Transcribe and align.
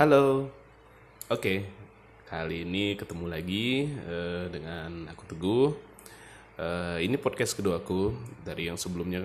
Halo, 0.00 0.48
oke. 1.28 1.60
Kali 2.24 2.64
ini 2.64 2.96
ketemu 2.96 3.28
lagi 3.28 3.84
eh, 3.84 4.48
dengan 4.48 5.04
aku 5.12 5.28
Teguh. 5.28 5.76
Eh, 6.56 7.04
ini 7.04 7.20
podcast 7.20 7.52
kedua 7.52 7.84
aku 7.84 8.16
dari 8.40 8.72
yang 8.72 8.80
sebelumnya 8.80 9.20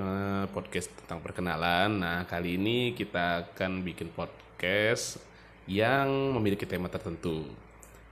podcast 0.52 0.92
tentang 1.00 1.24
perkenalan. 1.24 1.96
Nah, 1.96 2.28
kali 2.28 2.60
ini 2.60 2.92
kita 2.92 3.56
akan 3.56 3.88
bikin 3.88 4.12
podcast 4.12 5.16
yang 5.64 6.36
memiliki 6.36 6.68
tema 6.68 6.92
tertentu. 6.92 7.48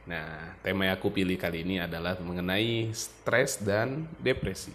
Nah, 0.08 0.56
tema 0.64 0.88
yang 0.88 0.96
aku 0.96 1.12
pilih 1.12 1.36
kali 1.36 1.68
ini 1.68 1.84
adalah 1.84 2.16
mengenai 2.16 2.96
stres 2.96 3.60
dan 3.60 4.08
depresi. 4.24 4.72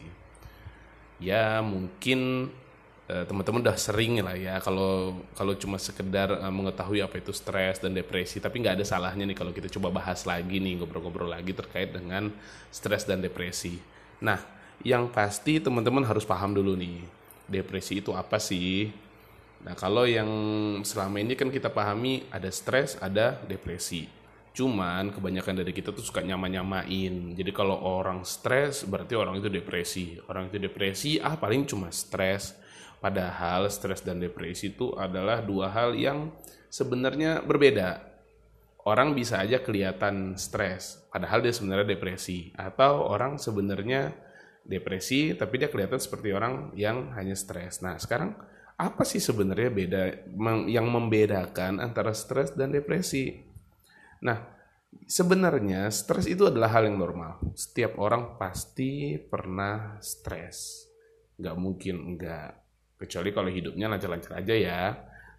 Ya, 1.17 1.65
mungkin 1.65 2.53
eh, 2.53 2.68
teman-teman 3.09 3.65
udah 3.65 3.79
sering 3.81 4.21
lah 4.21 4.37
ya 4.37 4.61
kalau 4.61 5.17
kalau 5.33 5.57
cuma 5.57 5.81
sekedar 5.81 6.29
eh, 6.29 6.53
mengetahui 6.53 7.01
apa 7.01 7.17
itu 7.17 7.33
stres 7.33 7.81
dan 7.81 7.97
depresi 7.97 8.37
tapi 8.37 8.61
nggak 8.61 8.77
ada 8.77 8.85
salahnya 8.85 9.25
nih 9.25 9.33
kalau 9.33 9.49
kita 9.49 9.73
coba 9.73 9.89
bahas 9.89 10.29
lagi 10.29 10.61
nih 10.61 10.77
ngobrol-ngobrol 10.77 11.33
lagi 11.33 11.57
terkait 11.57 11.89
dengan 11.89 12.29
stres 12.69 13.09
dan 13.09 13.25
depresi. 13.25 13.81
Nah 14.21 14.37
yang 14.85 15.09
pasti 15.09 15.57
teman-teman 15.57 16.05
harus 16.05 16.29
paham 16.29 16.53
dulu 16.53 16.77
nih 16.77 17.01
depresi 17.49 18.05
itu 18.05 18.13
apa 18.13 18.37
sih? 18.37 18.93
Nah 19.65 19.73
kalau 19.73 20.05
yang 20.05 20.29
selama 20.85 21.17
ini 21.25 21.33
kan 21.33 21.49
kita 21.49 21.73
pahami 21.73 22.29
ada 22.29 22.53
stres 22.53 23.01
ada 23.01 23.41
depresi. 23.49 24.05
Cuman 24.53 25.17
kebanyakan 25.17 25.65
dari 25.65 25.73
kita 25.73 25.97
tuh 25.97 26.05
suka 26.05 26.21
nyama-nyamain. 26.21 27.33
Jadi 27.33 27.51
kalau 27.57 27.81
orang 27.89 28.21
stres 28.29 28.85
berarti 28.85 29.17
orang 29.17 29.41
itu 29.41 29.49
depresi. 29.49 30.21
Orang 30.29 30.53
itu 30.53 30.61
depresi 30.61 31.17
ah 31.25 31.41
paling 31.41 31.65
cuma 31.65 31.89
stres 31.89 32.68
Padahal 32.99 33.71
stres 33.71 34.03
dan 34.03 34.19
depresi 34.19 34.75
itu 34.75 34.91
adalah 34.99 35.39
dua 35.39 35.71
hal 35.71 35.95
yang 35.95 36.35
sebenarnya 36.67 37.47
berbeda. 37.47 38.03
Orang 38.83 39.15
bisa 39.15 39.39
aja 39.39 39.61
kelihatan 39.61 40.35
stres, 40.41 41.05
padahal 41.13 41.45
dia 41.45 41.53
sebenarnya 41.53 41.95
depresi. 41.95 42.51
Atau 42.57 43.05
orang 43.07 43.37
sebenarnya 43.37 44.17
depresi, 44.65 45.37
tapi 45.37 45.61
dia 45.61 45.69
kelihatan 45.69 46.01
seperti 46.01 46.33
orang 46.33 46.73
yang 46.75 47.13
hanya 47.15 47.37
stres. 47.37 47.85
Nah, 47.85 48.01
sekarang 48.01 48.35
apa 48.79 49.03
sih 49.05 49.21
sebenarnya 49.21 49.71
beda 49.71 50.03
yang 50.67 50.89
membedakan 50.89 51.85
antara 51.85 52.17
stres 52.17 52.57
dan 52.57 52.73
depresi? 52.73 53.45
Nah, 54.25 54.41
sebenarnya 55.05 55.93
stres 55.93 56.25
itu 56.25 56.49
adalah 56.49 56.73
hal 56.73 56.89
yang 56.89 56.97
normal. 56.97 57.39
Setiap 57.55 58.01
orang 58.01 58.41
pasti 58.41 59.21
pernah 59.21 60.01
stres. 60.01 60.89
Nggak 61.39 61.57
mungkin 61.61 61.97
enggak 62.15 62.68
kecuali 62.99 63.31
kalau 63.31 63.49
hidupnya 63.49 63.87
lancar-lancar 63.87 64.43
aja 64.43 64.55
ya. 64.55 64.83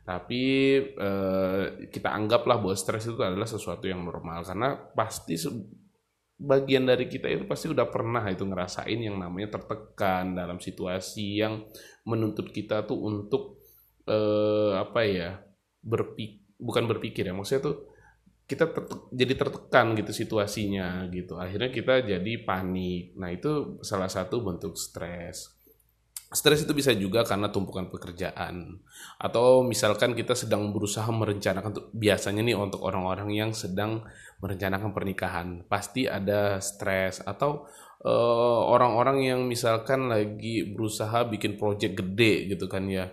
Tapi 0.08 0.44
eh, 0.90 1.64
kita 1.92 2.10
anggaplah 2.10 2.58
bahwa 2.58 2.74
stres 2.74 3.06
itu 3.06 3.20
adalah 3.22 3.46
sesuatu 3.46 3.86
yang 3.86 4.02
normal. 4.02 4.42
Karena 4.42 4.74
pasti 4.74 5.38
bagian 6.40 6.88
dari 6.88 7.12
kita 7.12 7.28
itu 7.28 7.44
pasti 7.44 7.68
udah 7.68 7.92
pernah 7.92 8.24
itu 8.32 8.48
ngerasain 8.48 8.96
yang 8.96 9.20
namanya 9.20 9.60
tertekan 9.60 10.40
dalam 10.40 10.58
situasi 10.58 11.44
yang 11.44 11.68
menuntut 12.08 12.56
kita 12.56 12.88
tuh 12.88 12.96
untuk 12.96 13.60
eh, 14.08 14.72
apa 14.80 15.04
ya 15.04 15.30
berpik 15.84 16.56
bukan 16.56 16.88
berpikir 16.88 17.28
ya 17.28 17.36
maksudnya 17.36 17.72
tuh 17.72 17.78
kita 18.50 18.66
tertek, 18.74 19.14
jadi 19.14 19.34
tertekan 19.38 19.94
gitu 19.94 20.10
situasinya 20.10 21.06
gitu. 21.14 21.38
Akhirnya 21.38 21.70
kita 21.70 22.02
jadi 22.02 22.34
panik. 22.42 23.14
Nah 23.14 23.30
itu 23.30 23.78
salah 23.86 24.10
satu 24.10 24.42
bentuk 24.42 24.74
stres 24.74 25.59
Stres 26.30 26.61
itu 26.61 26.77
bisa 26.77 26.94
juga 26.94 27.25
karena 27.25 27.49
tumpukan 27.49 27.89
pekerjaan. 27.89 28.77
Atau 29.17 29.66
misalkan 29.66 30.13
kita 30.13 30.38
sedang 30.38 30.69
berusaha 30.69 31.09
merencanakan 31.09 31.89
biasanya 31.89 32.45
nih 32.45 32.53
untuk 32.53 32.85
orang-orang 32.85 33.33
yang 33.33 33.49
sedang 33.49 34.05
merencanakan 34.38 34.94
pernikahan 34.94 35.47
pasti 35.66 36.05
ada 36.05 36.61
stres. 36.61 37.25
Atau 37.25 37.66
uh, 38.05 38.61
orang-orang 38.69 39.25
yang 39.25 39.41
misalkan 39.50 40.06
lagi 40.06 40.69
berusaha 40.69 41.25
bikin 41.25 41.57
project 41.57 41.97
gede 41.97 42.53
gitu 42.53 42.69
kan 42.69 42.85
ya 42.85 43.09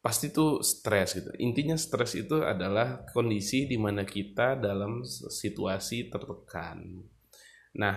pasti 0.00 0.32
tuh 0.32 0.60
stres 0.60 1.16
gitu. 1.16 1.32
Intinya 1.40 1.76
stres 1.76 2.12
itu 2.16 2.40
adalah 2.44 3.08
kondisi 3.12 3.64
di 3.64 3.80
mana 3.80 4.04
kita 4.04 4.56
dalam 4.56 5.04
situasi 5.04 6.12
tertekan. 6.12 6.80
Nah 7.76 7.96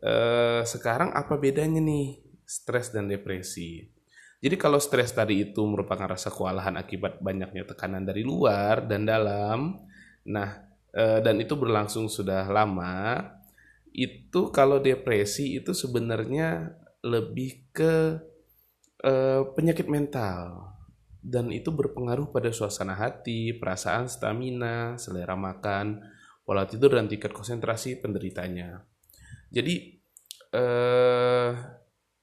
uh, 0.00 0.64
sekarang 0.64 1.12
apa 1.12 1.36
bedanya 1.36 1.80
nih 1.80 2.20
stres 2.44 2.92
dan 2.92 3.08
depresi 3.08 3.97
jadi 4.38 4.54
kalau 4.54 4.78
stres 4.78 5.10
tadi 5.10 5.50
itu 5.50 5.66
merupakan 5.66 6.06
rasa 6.06 6.30
kewalahan 6.30 6.78
akibat 6.78 7.18
banyaknya 7.18 7.66
tekanan 7.66 8.06
dari 8.06 8.22
luar 8.22 8.86
dan 8.86 9.02
dalam, 9.02 9.82
nah 10.30 10.62
e, 10.94 11.18
dan 11.18 11.42
itu 11.42 11.58
berlangsung 11.58 12.06
sudah 12.06 12.46
lama, 12.46 13.18
itu 13.90 14.54
kalau 14.54 14.78
depresi 14.78 15.58
itu 15.58 15.74
sebenarnya 15.74 16.70
lebih 17.02 17.66
ke 17.74 18.22
e, 19.02 19.12
penyakit 19.58 19.90
mental 19.90 20.70
dan 21.18 21.50
itu 21.50 21.74
berpengaruh 21.74 22.30
pada 22.30 22.54
suasana 22.54 22.94
hati, 22.94 23.58
perasaan, 23.58 24.06
stamina, 24.06 24.94
selera 25.02 25.34
makan, 25.34 25.98
pola 26.46 26.62
tidur 26.64 26.94
dan 26.94 27.10
tingkat 27.10 27.34
konsentrasi 27.34 27.98
penderitanya. 27.98 28.80
Jadi 29.52 29.98
eh, 30.52 31.50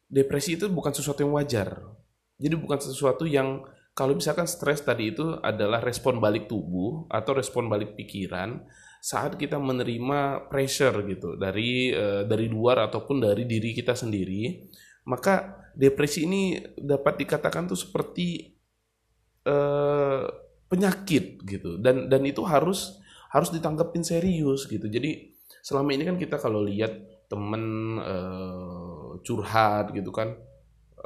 depresi 0.09 0.57
itu 0.57 0.65
bukan 0.71 0.93
sesuatu 0.95 1.21
yang 1.21 1.37
wajar 1.37 1.95
jadi 2.35 2.55
bukan 2.59 2.79
sesuatu 2.79 3.23
yang 3.23 3.63
kalau 3.95 4.11
misalkan 4.11 4.43
stres 4.43 4.83
tadi 4.83 5.15
itu 5.15 5.39
adalah 5.39 5.79
respon 5.79 6.19
balik 6.19 6.51
tubuh 6.51 7.07
atau 7.07 7.31
respon 7.31 7.71
balik 7.71 7.95
pikiran 7.95 8.67
saat 8.99 9.39
kita 9.39 9.55
menerima 9.55 10.51
pressure 10.51 11.05
gitu 11.07 11.39
dari 11.39 11.95
uh, 11.95 12.27
dari 12.27 12.51
luar 12.51 12.89
ataupun 12.91 13.23
dari 13.23 13.47
diri 13.47 13.71
kita 13.71 13.95
sendiri, 13.95 14.67
maka 15.07 15.63
depresi 15.77 16.27
ini 16.27 16.59
dapat 16.75 17.23
dikatakan 17.23 17.71
tuh 17.71 17.79
seperti 17.79 18.51
uh, 19.47 20.27
penyakit 20.67 21.39
gitu 21.45 21.77
dan 21.79 22.09
dan 22.11 22.25
itu 22.25 22.41
harus 22.43 22.99
harus 23.31 23.53
ditanggapin 23.53 24.03
serius 24.03 24.67
gitu. 24.67 24.89
Jadi 24.89 25.31
selama 25.63 25.95
ini 25.95 26.03
kan 26.03 26.17
kita 26.19 26.35
kalau 26.35 26.65
lihat 26.65 26.97
temen 27.31 27.95
uh, 28.01 29.21
curhat 29.23 29.93
gitu 29.93 30.09
kan 30.11 30.33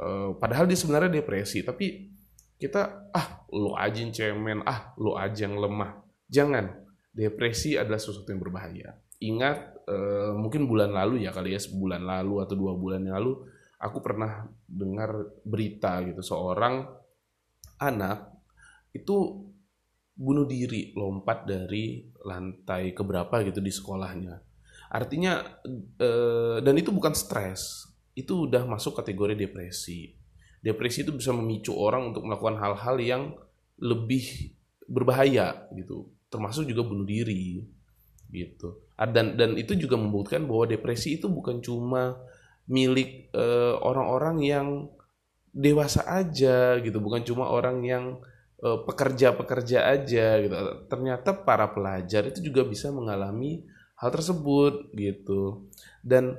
Eh, 0.00 0.30
padahal 0.40 0.64
dia 0.64 0.80
sebenarnya 0.80 1.12
depresi 1.12 1.60
tapi 1.60 2.08
kita 2.56 3.12
ah 3.12 3.44
lu 3.52 3.76
aja 3.76 4.00
yang 4.00 4.12
cemen 4.16 4.64
ah 4.64 4.96
lu 4.96 5.12
aja 5.12 5.44
yang 5.44 5.60
lemah. 5.60 6.00
Jangan 6.32 6.72
depresi 7.12 7.76
adalah 7.76 8.00
sesuatu 8.00 8.32
yang 8.32 8.40
berbahaya. 8.40 8.96
Ingat 9.20 9.84
uh, 9.84 10.32
mungkin 10.32 10.64
bulan 10.64 10.96
lalu 10.96 11.28
ya 11.28 11.36
kali 11.36 11.52
ya 11.52 11.60
sebulan 11.60 12.00
lalu 12.00 12.40
atau 12.40 12.56
dua 12.56 12.72
bulan 12.72 13.04
yang 13.04 13.20
lalu 13.20 13.44
aku 13.76 14.00
pernah 14.00 14.48
dengar 14.64 15.36
berita 15.44 16.00
gitu 16.08 16.24
seorang 16.24 16.88
anak 17.76 18.32
itu 18.96 19.44
bunuh 20.16 20.48
diri 20.48 20.96
lompat 20.96 21.44
dari 21.44 22.08
lantai 22.24 22.96
keberapa 22.96 23.44
gitu 23.44 23.60
di 23.60 23.68
sekolahnya. 23.68 24.40
Artinya 24.88 25.44
uh, 26.00 26.56
dan 26.64 26.74
itu 26.80 26.88
bukan 26.88 27.12
stres 27.12 27.89
itu 28.22 28.48
udah 28.48 28.64
masuk 28.68 29.00
kategori 29.00 29.34
depresi. 29.36 30.14
Depresi 30.60 31.08
itu 31.08 31.16
bisa 31.16 31.32
memicu 31.32 31.72
orang 31.72 32.12
untuk 32.12 32.28
melakukan 32.28 32.60
hal-hal 32.60 32.96
yang 33.00 33.22
lebih 33.80 34.52
berbahaya 34.84 35.70
gitu, 35.72 36.10
termasuk 36.28 36.68
juga 36.68 36.84
bunuh 36.84 37.08
diri 37.08 37.64
gitu. 38.28 38.84
Dan 38.94 39.40
dan 39.40 39.56
itu 39.56 39.72
juga 39.74 39.96
membuktikan 39.96 40.44
bahwa 40.44 40.68
depresi 40.68 41.16
itu 41.16 41.32
bukan 41.32 41.64
cuma 41.64 42.20
milik 42.68 43.32
eh, 43.32 43.74
orang-orang 43.80 44.36
yang 44.44 44.68
dewasa 45.50 46.04
aja 46.06 46.76
gitu, 46.78 47.00
bukan 47.00 47.24
cuma 47.24 47.48
orang 47.48 47.80
yang 47.82 48.04
eh, 48.60 48.78
pekerja-pekerja 48.84 49.88
aja 49.88 50.26
gitu. 50.44 50.54
Ternyata 50.92 51.32
para 51.32 51.72
pelajar 51.72 52.28
itu 52.28 52.44
juga 52.44 52.68
bisa 52.68 52.92
mengalami 52.92 53.64
hal 53.96 54.12
tersebut 54.12 54.92
gitu. 54.92 55.64
Dan 56.04 56.36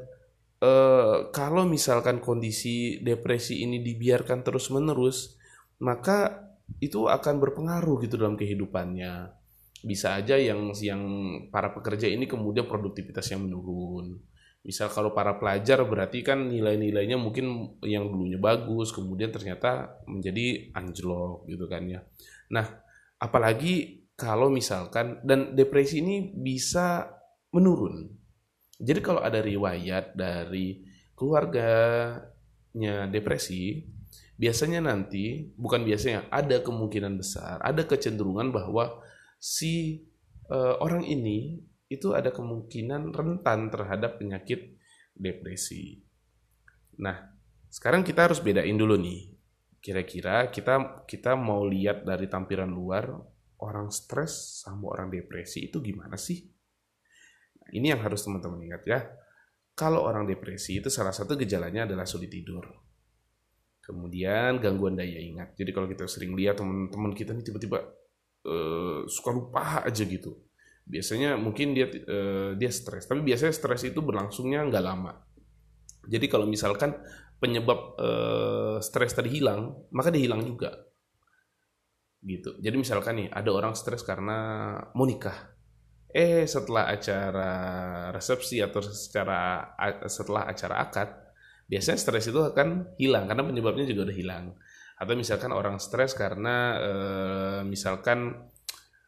Uh, 0.62 1.34
kalau 1.34 1.66
misalkan 1.66 2.22
kondisi 2.22 3.02
depresi 3.02 3.66
ini 3.66 3.82
dibiarkan 3.82 4.46
terus-menerus, 4.46 5.42
maka 5.82 6.54
itu 6.78 7.10
akan 7.10 7.42
berpengaruh 7.42 8.06
gitu 8.06 8.22
dalam 8.22 8.38
kehidupannya. 8.38 9.34
Bisa 9.82 10.14
aja 10.14 10.38
yang 10.38 10.70
yang 10.78 11.02
para 11.50 11.74
pekerja 11.74 12.06
ini 12.06 12.30
kemudian 12.30 12.70
produktivitasnya 12.70 13.42
menurun. 13.42 14.22
Misal 14.62 14.94
kalau 14.94 15.10
para 15.18 15.42
pelajar 15.42 15.82
berarti 15.82 16.22
kan 16.22 16.46
nilai-nilainya 16.46 17.18
mungkin 17.18 17.78
yang 17.82 18.06
dulunya 18.14 18.38
bagus, 18.38 18.94
kemudian 18.94 19.34
ternyata 19.34 19.98
menjadi 20.06 20.70
anjlok 20.78 21.50
gitu 21.50 21.66
kan 21.66 21.90
ya. 21.90 22.06
Nah, 22.54 22.70
apalagi 23.18 24.06
kalau 24.14 24.54
misalkan 24.54 25.18
dan 25.26 25.58
depresi 25.58 26.06
ini 26.06 26.30
bisa 26.38 27.10
menurun 27.50 28.21
jadi 28.82 29.00
kalau 29.00 29.22
ada 29.22 29.38
riwayat 29.40 30.18
dari 30.18 30.82
keluarganya 31.14 33.06
depresi, 33.14 33.86
biasanya 34.42 34.82
nanti 34.82 35.54
bukan 35.54 35.86
biasanya 35.86 36.26
ada 36.34 36.66
kemungkinan 36.66 37.14
besar, 37.22 37.62
ada 37.62 37.86
kecenderungan 37.86 38.50
bahwa 38.50 38.98
si 39.38 40.02
uh, 40.50 40.82
orang 40.82 41.06
ini 41.06 41.62
itu 41.94 42.18
ada 42.18 42.34
kemungkinan 42.34 43.14
rentan 43.14 43.70
terhadap 43.70 44.18
penyakit 44.18 44.82
depresi. 45.14 46.02
Nah, 46.98 47.38
sekarang 47.70 48.02
kita 48.02 48.26
harus 48.32 48.42
bedain 48.42 48.74
dulu 48.74 48.98
nih. 48.98 49.30
Kira-kira 49.78 50.50
kita 50.50 51.06
kita 51.06 51.38
mau 51.38 51.66
lihat 51.66 52.06
dari 52.06 52.26
tampilan 52.26 52.70
luar 52.70 53.14
orang 53.62 53.94
stres 53.94 54.62
sama 54.66 54.90
orang 54.94 55.14
depresi 55.14 55.70
itu 55.70 55.78
gimana 55.82 56.18
sih? 56.18 56.61
Ini 57.72 57.96
yang 57.98 58.02
harus 58.04 58.22
teman-teman 58.24 58.60
ingat 58.68 58.84
ya. 58.88 59.00
Kalau 59.72 60.04
orang 60.04 60.28
depresi 60.28 60.84
itu 60.84 60.92
salah 60.92 61.16
satu 61.16 61.40
gejalanya 61.40 61.88
adalah 61.88 62.04
sulit 62.04 62.30
tidur. 62.30 62.68
Kemudian 63.82 64.62
gangguan 64.62 64.94
daya 64.94 65.18
ingat. 65.18 65.58
Jadi 65.58 65.72
kalau 65.74 65.88
kita 65.88 66.06
sering 66.06 66.36
lihat 66.36 66.60
teman-teman 66.60 67.16
kita 67.16 67.34
nih 67.34 67.48
tiba-tiba 67.48 67.80
uh, 68.46 69.08
suka 69.08 69.30
lupa 69.34 69.82
aja 69.86 70.04
gitu 70.06 70.38
biasanya 70.86 71.38
mungkin 71.38 71.78
dia 71.78 71.88
uh, 71.88 72.58
dia 72.58 72.72
stres 72.74 73.06
tapi 73.06 73.22
biasanya 73.22 73.54
stres 73.54 73.86
itu 73.86 74.02
berlangsungnya 74.02 74.66
nggak 74.66 74.84
lama 74.84 75.14
jadi 76.10 76.26
kalau 76.26 76.50
misalkan 76.50 76.98
penyebab 77.38 77.98
uh, 78.02 78.78
stres 78.82 79.14
tadi 79.14 79.30
hilang 79.30 79.86
maka 79.94 80.10
dia 80.10 80.26
hilang 80.26 80.42
juga 80.42 80.74
gitu 82.22 82.58
jadi 82.62 82.76
misalkan 82.78 83.24
nih 83.24 83.28
ada 83.30 83.50
orang 83.54 83.74
stres 83.78 84.02
karena 84.06 84.78
mau 84.94 85.06
nikah 85.06 85.54
eh 86.12 86.44
setelah 86.44 86.92
acara 86.92 87.52
resepsi 88.12 88.60
atau 88.60 88.84
secara 88.84 89.72
setelah 90.06 90.48
acara 90.52 90.76
akad 90.84 91.10
biasanya 91.72 92.00
stres 92.00 92.28
itu 92.28 92.40
akan 92.44 93.00
hilang 93.00 93.32
karena 93.32 93.48
penyebabnya 93.48 93.88
juga 93.88 94.12
udah 94.12 94.18
hilang. 94.18 94.46
Atau 95.00 95.16
misalkan 95.18 95.56
orang 95.56 95.80
stres 95.80 96.14
karena 96.14 96.78
uh, 96.78 97.62
misalkan 97.66 98.52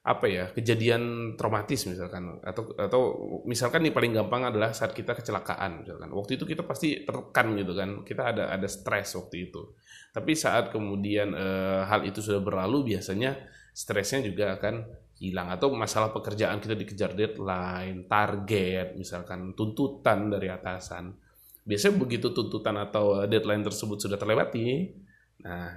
apa 0.03 0.27
ya 0.27 0.51
kejadian 0.51 1.35
traumatis 1.39 1.87
misalkan 1.87 2.35
atau 2.43 2.75
atau 2.75 3.01
misalkan 3.47 3.87
nih 3.87 3.95
paling 3.95 4.11
gampang 4.11 4.51
adalah 4.51 4.75
saat 4.75 4.91
kita 4.91 5.15
kecelakaan 5.15 5.83
misalkan. 5.83 6.11
Waktu 6.11 6.39
itu 6.39 6.43
kita 6.47 6.63
pasti 6.63 7.03
tertekan 7.03 7.55
gitu 7.55 7.71
kan 7.75 7.89
kita 8.03 8.35
ada 8.35 8.43
ada 8.51 8.67
stres 8.67 9.15
waktu 9.15 9.51
itu. 9.51 9.75
Tapi 10.11 10.35
saat 10.35 10.75
kemudian 10.75 11.31
e, 11.31 11.47
hal 11.87 12.03
itu 12.03 12.19
sudah 12.19 12.43
berlalu 12.43 12.95
biasanya 12.95 13.47
stresnya 13.71 14.27
juga 14.27 14.59
akan 14.59 14.75
hilang. 15.23 15.47
Atau 15.47 15.71
masalah 15.71 16.11
pekerjaan 16.11 16.59
kita 16.59 16.75
dikejar 16.75 17.15
deadline 17.15 18.03
target 18.11 18.99
misalkan 18.99 19.55
tuntutan 19.55 20.27
dari 20.27 20.51
atasan. 20.51 21.15
Biasanya 21.63 21.95
begitu 21.95 22.35
tuntutan 22.35 22.75
atau 22.75 23.23
deadline 23.23 23.63
tersebut 23.63 24.03
sudah 24.03 24.19
terlewati 24.19 24.99
nah 25.43 25.75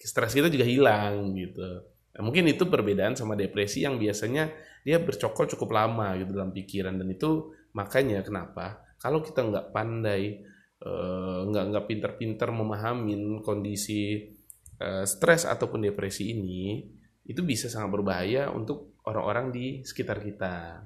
stres 0.00 0.32
kita 0.32 0.48
juga 0.48 0.64
hilang 0.64 1.36
gitu. 1.36 1.84
Nah, 2.18 2.22
mungkin 2.24 2.50
itu 2.50 2.66
perbedaan 2.66 3.14
sama 3.14 3.38
depresi 3.38 3.84
yang 3.84 3.94
biasanya 4.00 4.50
dia 4.82 4.98
bercokol 4.98 5.46
cukup 5.54 5.70
lama 5.76 6.16
gitu 6.16 6.32
dalam 6.34 6.50
pikiran. 6.50 6.96
Dan 6.96 7.12
itu 7.12 7.52
makanya 7.76 8.24
kenapa 8.24 8.82
kalau 8.98 9.22
kita 9.22 9.44
nggak 9.44 9.66
pandai 9.70 10.42
uh, 10.82 11.46
nggak 11.46 11.64
nggak 11.70 11.86
pinter-pinter 11.86 12.48
memahami 12.50 13.42
kondisi 13.46 14.34
uh, 14.82 15.06
stres 15.06 15.46
ataupun 15.46 15.86
depresi 15.86 16.34
ini 16.34 16.82
itu 17.28 17.44
bisa 17.44 17.68
sangat 17.68 17.92
berbahaya 17.92 18.48
untuk 18.48 18.96
orang-orang 19.04 19.52
di 19.52 19.66
sekitar 19.84 20.24
kita. 20.24 20.80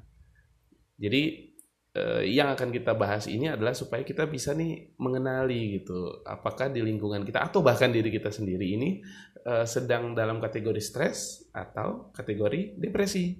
Jadi 0.98 1.54
eh, 1.94 2.22
yang 2.34 2.50
akan 2.50 2.74
kita 2.74 2.98
bahas 2.98 3.30
ini 3.30 3.46
adalah 3.46 3.78
supaya 3.78 4.02
kita 4.02 4.26
bisa 4.26 4.50
nih 4.50 4.98
mengenali 4.98 5.78
gitu 5.78 6.26
apakah 6.26 6.66
di 6.66 6.82
lingkungan 6.82 7.22
kita 7.22 7.46
atau 7.46 7.62
bahkan 7.62 7.94
diri 7.94 8.10
kita 8.10 8.34
sendiri 8.34 8.74
ini 8.74 8.98
eh, 9.46 9.66
sedang 9.70 10.18
dalam 10.18 10.42
kategori 10.42 10.82
stres 10.82 11.46
atau 11.54 12.10
kategori 12.10 12.74
depresi. 12.74 13.38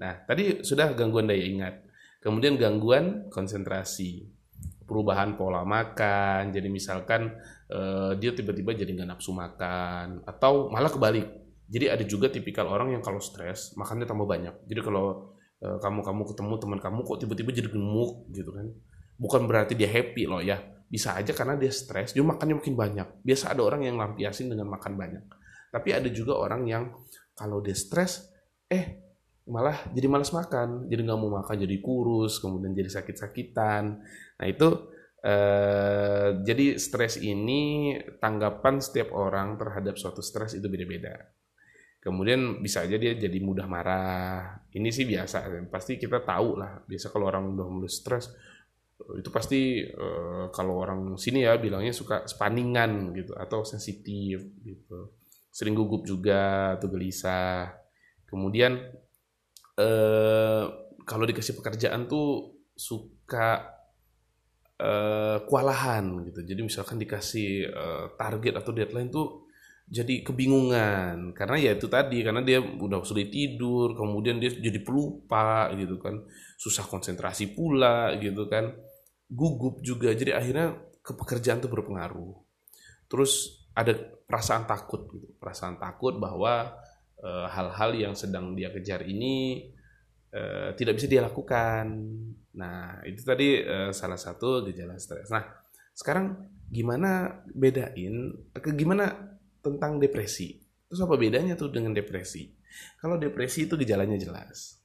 Nah, 0.00 0.24
tadi 0.24 0.64
sudah 0.64 0.96
gangguan 0.96 1.28
daya 1.28 1.44
ingat. 1.44 1.74
Kemudian 2.24 2.56
gangguan 2.56 3.28
konsentrasi. 3.28 4.32
Perubahan 4.88 5.36
pola 5.36 5.68
makan. 5.68 6.48
Jadi 6.48 6.68
misalkan 6.72 7.28
eh, 7.68 8.12
dia 8.16 8.32
tiba-tiba 8.32 8.72
jadi 8.72 8.88
nggak 8.88 9.20
nafsu 9.20 9.36
makan 9.36 10.24
atau 10.24 10.72
malah 10.72 10.88
kebalik. 10.88 11.45
Jadi 11.66 11.86
ada 11.90 12.04
juga 12.06 12.30
tipikal 12.30 12.70
orang 12.70 12.94
yang 12.94 13.02
kalau 13.02 13.18
stres 13.18 13.74
makannya 13.74 14.06
tambah 14.06 14.26
banyak. 14.26 14.54
Jadi 14.70 14.80
kalau 14.86 15.36
Eh, 15.56 15.78
kamu 15.80 16.04
kamu 16.04 16.22
ketemu 16.28 16.54
teman 16.60 16.78
kamu 16.84 17.00
kok 17.00 17.16
tiba-tiba 17.24 17.50
jadi 17.52 17.68
gemuk 17.72 18.28
gitu 18.28 18.52
kan. 18.52 18.66
Bukan 19.16 19.48
berarti 19.48 19.72
dia 19.72 19.88
happy 19.88 20.28
loh 20.28 20.44
ya. 20.44 20.60
Bisa 20.86 21.16
aja 21.16 21.32
karena 21.32 21.56
dia 21.56 21.72
stres 21.72 22.12
dia 22.12 22.20
makannya 22.20 22.60
mungkin 22.60 22.76
banyak. 22.76 23.24
Biasa 23.24 23.56
ada 23.56 23.64
orang 23.64 23.88
yang 23.88 23.96
lampiasin 23.96 24.52
dengan 24.52 24.68
makan 24.68 25.00
banyak. 25.00 25.24
Tapi 25.72 25.88
ada 25.96 26.08
juga 26.12 26.36
orang 26.36 26.68
yang 26.68 26.92
kalau 27.32 27.64
dia 27.64 27.72
stres 27.72 28.28
eh 28.68 29.00
malah 29.48 29.88
jadi 29.96 30.06
malas 30.12 30.28
makan. 30.36 30.92
Jadi 30.92 31.00
nggak 31.08 31.18
mau 31.24 31.32
makan 31.40 31.56
jadi 31.64 31.76
kurus 31.80 32.36
kemudian 32.36 32.76
jadi 32.76 32.92
sakit-sakitan. 32.92 33.84
Nah 34.36 34.46
itu 34.46 34.68
eh, 35.24 36.28
jadi 36.44 36.76
stres 36.76 37.16
ini 37.16 37.96
tanggapan 38.20 38.84
setiap 38.84 39.16
orang 39.16 39.56
terhadap 39.56 39.96
suatu 39.96 40.20
stres 40.20 40.52
itu 40.52 40.68
beda-beda 40.68 41.16
kemudian 42.06 42.62
bisa 42.62 42.86
aja 42.86 42.94
dia 42.94 43.18
jadi 43.18 43.42
mudah 43.42 43.66
marah. 43.66 44.62
Ini 44.70 44.94
sih 44.94 45.02
biasa 45.02 45.66
pasti 45.66 45.98
kita 45.98 46.22
tahu 46.22 46.54
lah. 46.54 46.78
Biasa 46.86 47.10
kalau 47.10 47.26
orang 47.26 47.50
udah 47.58 47.66
mulai 47.66 47.90
stres 47.90 48.30
itu 49.18 49.28
pasti 49.34 49.82
uh, 49.82 50.46
kalau 50.54 50.86
orang 50.86 51.18
sini 51.18 51.42
ya 51.42 51.58
bilangnya 51.58 51.90
suka 51.90 52.30
spaningan 52.30 53.10
gitu 53.10 53.34
atau 53.34 53.66
sensitif 53.66 54.38
gitu. 54.62 55.18
Sering 55.50 55.74
gugup 55.74 56.06
juga 56.06 56.78
atau 56.78 56.86
gelisah. 56.94 57.74
Kemudian 58.22 58.78
uh, 59.82 60.64
kalau 61.02 61.24
dikasih 61.26 61.58
pekerjaan 61.58 62.06
tuh 62.06 62.54
suka 62.78 63.66
uh, 64.78 65.42
kewalahan 65.42 66.22
gitu. 66.22 66.46
Jadi 66.46 66.60
misalkan 66.62 67.02
dikasih 67.02 67.66
target 68.14 68.62
atau 68.62 68.70
deadline 68.70 69.10
tuh 69.10 69.45
jadi 69.86 70.26
kebingungan. 70.26 71.30
Karena 71.30 71.56
ya 71.62 71.70
itu 71.78 71.86
tadi 71.86 72.26
karena 72.26 72.42
dia 72.42 72.58
udah 72.58 73.06
sulit 73.06 73.30
tidur 73.30 73.94
kemudian 73.94 74.42
dia 74.42 74.50
jadi 74.50 74.82
pelupa 74.82 75.70
gitu 75.78 76.02
kan. 76.02 76.26
Susah 76.58 76.82
konsentrasi 76.86 77.54
pula 77.54 78.10
gitu 78.18 78.50
kan. 78.50 78.74
Gugup 79.30 79.82
juga. 79.86 80.10
Jadi 80.10 80.34
akhirnya 80.34 80.74
ke 81.02 81.14
pekerjaan 81.14 81.62
tuh 81.62 81.70
berpengaruh. 81.70 82.34
Terus 83.06 83.62
ada 83.78 83.94
perasaan 84.26 84.66
takut 84.66 85.06
gitu. 85.14 85.30
Perasaan 85.38 85.78
takut 85.78 86.18
bahwa 86.18 86.74
e, 87.22 87.30
hal-hal 87.46 87.90
e, 87.94 87.98
yang 88.02 88.14
sedang 88.18 88.58
dia 88.58 88.74
kejar 88.74 89.06
ini 89.06 89.70
e, 90.34 90.42
tidak 90.74 90.98
bisa 90.98 91.06
dia 91.06 91.22
lakukan. 91.22 91.86
Nah 92.58 93.06
itu 93.06 93.22
tadi 93.22 93.62
e, 93.62 93.94
salah 93.94 94.18
satu 94.18 94.66
gejala 94.66 94.98
stres. 94.98 95.30
Nah 95.30 95.46
sekarang 95.94 96.34
gimana 96.66 97.38
bedain 97.54 98.34
gimana 98.74 99.35
tentang 99.66 99.98
depresi. 99.98 100.62
Terus 100.86 101.02
apa 101.02 101.18
bedanya 101.18 101.58
tuh 101.58 101.74
dengan 101.74 101.90
depresi? 101.90 102.46
Kalau 103.02 103.18
depresi 103.18 103.66
itu 103.66 103.74
gejalanya 103.74 104.14
jelas. 104.14 104.78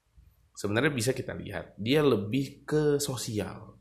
Sebenarnya 0.58 0.90
bisa 0.90 1.14
kita 1.14 1.38
lihat, 1.38 1.78
dia 1.78 2.02
lebih 2.02 2.66
ke 2.66 2.98
sosial. 2.98 3.78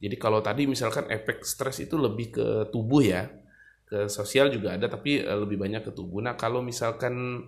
Jadi 0.00 0.16
kalau 0.16 0.40
tadi 0.40 0.64
misalkan 0.64 1.10
efek 1.12 1.44
stres 1.44 1.82
itu 1.82 1.98
lebih 1.98 2.32
ke 2.32 2.46
tubuh 2.72 3.04
ya, 3.04 3.28
ke 3.84 4.06
sosial 4.06 4.48
juga 4.54 4.78
ada 4.78 4.86
tapi 4.86 5.20
eh, 5.20 5.38
lebih 5.42 5.58
banyak 5.60 5.82
ke 5.82 5.92
tubuh. 5.92 6.22
Nah 6.24 6.38
kalau 6.38 6.64
misalkan 6.64 7.46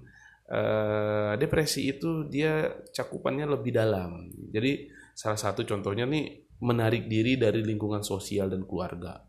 eh, 0.50 1.32
depresi 1.38 1.88
itu 1.96 2.28
dia 2.28 2.66
cakupannya 2.92 3.46
lebih 3.46 3.72
dalam. 3.72 4.28
Jadi 4.52 4.90
salah 5.16 5.40
satu 5.40 5.64
contohnya 5.64 6.04
nih 6.04 6.52
menarik 6.60 7.08
diri 7.08 7.38
dari 7.40 7.64
lingkungan 7.64 8.04
sosial 8.04 8.52
dan 8.52 8.68
keluarga. 8.68 9.22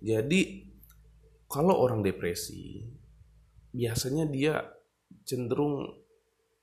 Jadi 0.00 0.65
kalau 1.46 1.78
orang 1.78 2.02
depresi 2.02 2.82
biasanya 3.76 4.24
dia 4.26 4.54
cenderung 5.26 5.92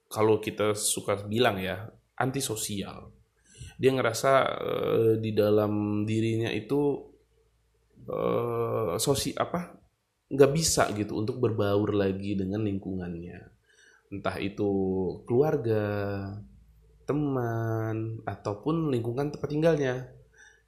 kalau 0.09 0.37
kita 0.37 0.77
suka 0.77 1.25
bilang 1.25 1.57
ya 1.57 1.89
antisosial. 2.17 3.09
Dia 3.77 3.89
ngerasa 3.93 4.31
uh, 4.45 5.11
di 5.17 5.33
dalam 5.33 6.05
dirinya 6.05 6.53
itu 6.53 7.01
uh, 8.05 8.93
sosi 9.01 9.33
apa 9.33 9.73
nggak 10.29 10.51
bisa 10.53 10.89
gitu 10.93 11.17
untuk 11.17 11.41
berbaur 11.41 11.93
lagi 11.93 12.37
dengan 12.37 12.65
lingkungannya. 12.65 13.39
Entah 14.13 14.37
itu 14.37 14.69
keluarga 15.25 15.83
teman 17.03 18.21
ataupun 18.23 18.93
lingkungan 18.93 19.33
tempat 19.33 19.49
tinggalnya. 19.49 19.95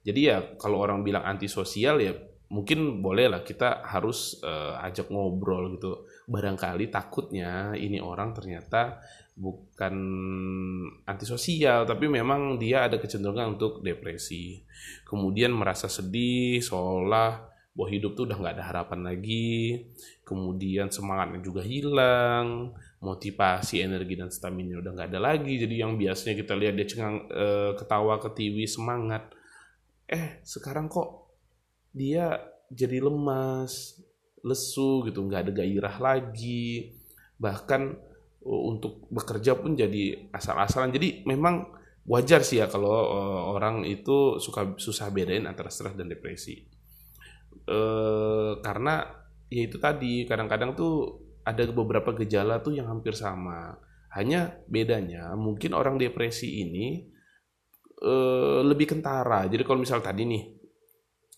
Jadi 0.02 0.20
ya 0.26 0.38
kalau 0.58 0.82
orang 0.82 1.02
bilang 1.06 1.22
antisosial 1.22 2.02
ya 2.02 2.14
mungkin 2.46 3.02
boleh 3.02 3.26
lah 3.26 3.42
kita 3.42 3.82
harus 3.82 4.38
uh, 4.42 4.78
ajak 4.86 5.10
ngobrol 5.10 5.74
gitu. 5.74 6.06
Barangkali 6.30 6.90
takutnya 6.90 7.74
ini 7.74 7.98
orang 7.98 8.34
ternyata 8.34 9.02
bukan 9.36 9.94
antisosial 11.04 11.84
tapi 11.84 12.08
memang 12.08 12.56
dia 12.56 12.86
ada 12.86 13.02
kecenderungan 13.02 13.58
untuk 13.58 13.82
depresi. 13.82 14.62
Kemudian 15.02 15.50
merasa 15.50 15.90
sedih 15.90 16.62
seolah 16.62 17.56
bahwa 17.76 17.88
hidup 17.92 18.16
tuh 18.16 18.24
udah 18.24 18.38
nggak 18.40 18.54
ada 18.56 18.64
harapan 18.64 19.00
lagi. 19.04 19.84
Kemudian 20.22 20.88
semangatnya 20.88 21.42
juga 21.42 21.60
hilang 21.66 22.72
motivasi 23.04 23.84
energi 23.84 24.16
dan 24.16 24.32
stamina 24.32 24.80
udah 24.80 24.92
nggak 24.96 25.08
ada 25.12 25.20
lagi. 25.20 25.60
Jadi 25.60 25.82
yang 25.82 25.98
biasanya 25.98 26.34
kita 26.38 26.54
lihat 26.56 26.74
dia 26.78 26.86
cengang 26.88 27.28
eh, 27.28 27.76
ketawa 27.76 28.16
ketiwi 28.22 28.64
semangat. 28.64 29.28
Eh 30.08 30.40
sekarang 30.46 30.88
kok 30.88 31.25
dia 31.96 32.36
jadi 32.68 33.00
lemas 33.00 33.96
lesu 34.44 35.02
gitu 35.08 35.24
nggak 35.24 35.48
ada 35.48 35.52
gairah 35.56 35.96
lagi. 35.98 36.92
Bahkan 37.40 37.82
uh, 38.44 38.62
untuk 38.68 39.08
bekerja 39.08 39.56
pun 39.56 39.74
jadi 39.74 40.30
asal-asalan. 40.30 40.92
Jadi 40.92 41.24
memang 41.24 41.66
wajar 42.06 42.44
sih 42.46 42.62
ya 42.62 42.70
kalau 42.70 42.92
uh, 42.92 43.42
orang 43.56 43.82
itu 43.82 44.38
suka 44.38 44.78
susah 44.78 45.10
bedain 45.10 45.48
antara 45.48 45.72
stres 45.72 45.96
dan 45.98 46.06
depresi. 46.06 46.62
Uh, 47.66 48.62
karena 48.62 49.02
ya 49.50 49.66
itu 49.66 49.80
tadi 49.82 50.22
kadang-kadang 50.28 50.78
tuh 50.78 51.26
ada 51.42 51.66
beberapa 51.70 52.14
gejala 52.14 52.62
tuh 52.62 52.78
yang 52.78 52.86
hampir 52.86 53.16
sama. 53.16 53.74
Hanya 54.14 54.62
bedanya 54.70 55.34
mungkin 55.34 55.76
orang 55.76 55.98
depresi 55.98 56.62
ini 56.62 57.04
uh, 58.00 58.62
lebih 58.62 58.96
kentara. 58.96 59.44
Jadi 59.50 59.62
kalau 59.66 59.82
misal 59.82 60.00
tadi 60.00 60.24
nih 60.24 60.55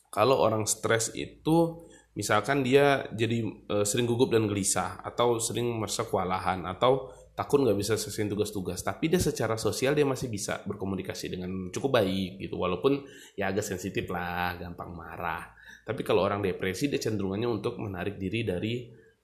kalau 0.08 0.40
orang 0.40 0.64
stres 0.64 1.12
itu 1.12 1.84
misalkan 2.18 2.66
dia 2.66 3.06
jadi 3.14 3.46
uh, 3.70 3.86
sering 3.86 4.08
gugup 4.08 4.34
dan 4.34 4.50
gelisah 4.50 4.98
atau 5.06 5.38
sering 5.38 5.70
merasa 5.78 6.02
kewalahan 6.02 6.66
atau 6.66 7.14
takut 7.38 7.62
nggak 7.62 7.78
bisa 7.78 7.94
selesai 7.94 8.34
tugas-tugas 8.34 8.82
tapi 8.82 9.06
dia 9.06 9.22
secara 9.22 9.54
sosial 9.54 9.94
dia 9.94 10.02
masih 10.02 10.26
bisa 10.26 10.58
berkomunikasi 10.66 11.38
dengan 11.38 11.70
cukup 11.70 12.02
baik 12.02 12.42
gitu 12.42 12.58
walaupun 12.58 13.06
ya 13.38 13.54
agak 13.54 13.62
sensitif 13.62 14.10
lah 14.10 14.58
gampang 14.58 14.90
marah. 14.90 15.54
Tapi 15.86 16.04
kalau 16.04 16.26
orang 16.26 16.42
depresi 16.42 16.90
dia 16.90 17.00
cenderungannya 17.00 17.48
untuk 17.48 17.78
menarik 17.80 18.20
diri 18.20 18.44
dari 18.44 18.74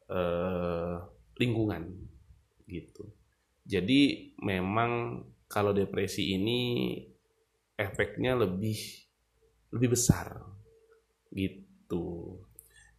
uh, 0.09 0.97
lingkungan 1.37 1.83
gitu. 2.71 3.05
Jadi 3.67 4.33
memang 4.41 5.21
kalau 5.51 5.75
depresi 5.75 6.33
ini 6.33 6.61
efeknya 7.75 8.39
lebih 8.39 8.79
lebih 9.75 9.99
besar 9.99 10.54
gitu 11.35 12.41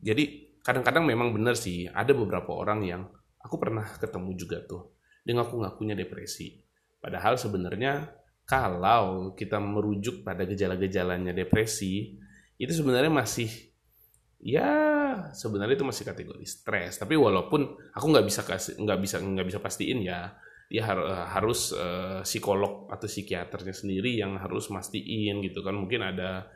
jadi 0.03 0.51
kadang-kadang 0.61 1.07
memang 1.07 1.31
benar 1.31 1.57
sih 1.57 1.87
ada 1.89 2.11
beberapa 2.11 2.51
orang 2.51 2.85
yang 2.85 3.01
aku 3.41 3.55
pernah 3.61 3.85
ketemu 3.97 4.31
juga 4.37 4.59
tuh 4.65 4.95
dia 5.25 5.33
ngaku-ngakunya 5.33 5.97
depresi. 5.97 6.61
Padahal 7.01 7.37
sebenarnya 7.41 8.13
kalau 8.45 9.33
kita 9.33 9.57
merujuk 9.57 10.21
pada 10.21 10.45
gejala-gejalanya 10.45 11.33
depresi 11.33 12.13
itu 12.61 12.71
sebenarnya 12.71 13.09
masih 13.09 13.49
ya 14.37 14.69
sebenarnya 15.33 15.81
itu 15.81 15.85
masih 15.85 16.05
kategori 16.05 16.45
stres. 16.45 17.01
Tapi 17.01 17.17
walaupun 17.17 17.73
aku 17.97 18.05
nggak 18.05 18.25
bisa 18.29 18.45
kasih 18.45 18.77
nggak 18.77 18.99
bisa 19.01 19.17
nggak 19.17 19.47
bisa 19.49 19.59
pastiin 19.59 20.05
ya 20.05 20.37
dia 20.65 20.81
harus 21.29 21.77
uh, 21.77 22.25
psikolog 22.25 22.89
atau 22.89 23.05
psikiaternya 23.05 23.73
sendiri 23.73 24.17
yang 24.17 24.37
harus 24.41 24.73
mastiin 24.73 25.37
gitu 25.45 25.61
kan 25.61 25.77
mungkin 25.77 26.01
ada 26.01 26.49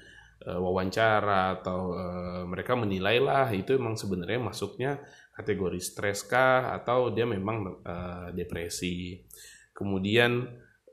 uh, 0.48 0.60
wawancara 0.60 1.60
atau 1.60 1.96
uh, 1.96 2.44
mereka 2.48 2.78
menilai 2.78 3.20
lah 3.20 3.48
itu 3.52 3.76
emang 3.76 4.00
sebenarnya 4.00 4.40
masuknya 4.40 4.92
kategori 5.36 5.80
stres 5.80 6.28
kah 6.28 6.76
atau 6.76 7.12
dia 7.12 7.24
memang 7.24 7.84
uh, 7.84 8.28
depresi. 8.36 9.24
Kemudian 9.72 10.44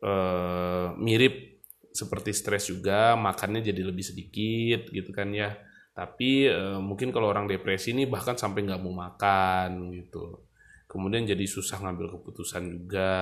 uh, 0.03 0.95
mirip 0.95 1.67
seperti 1.91 2.31
stres 2.37 2.69
juga, 2.69 3.19
makannya 3.19 3.65
jadi 3.65 3.83
lebih 3.83 4.05
sedikit 4.05 4.87
gitu 4.93 5.11
kan 5.11 5.35
ya. 5.35 5.57
Tapi 5.97 6.47
uh, 6.47 6.79
mungkin 6.79 7.11
kalau 7.11 7.33
orang 7.33 7.49
depresi 7.49 7.97
ini 7.97 8.05
bahkan 8.07 8.39
sampai 8.39 8.63
nggak 8.69 8.83
mau 8.85 8.95
makan 8.95 9.91
gitu. 9.97 10.47
Kemudian 10.87 11.27
jadi 11.27 11.43
susah 11.43 11.83
ngambil 11.83 12.15
keputusan 12.21 12.63
juga. 12.71 13.15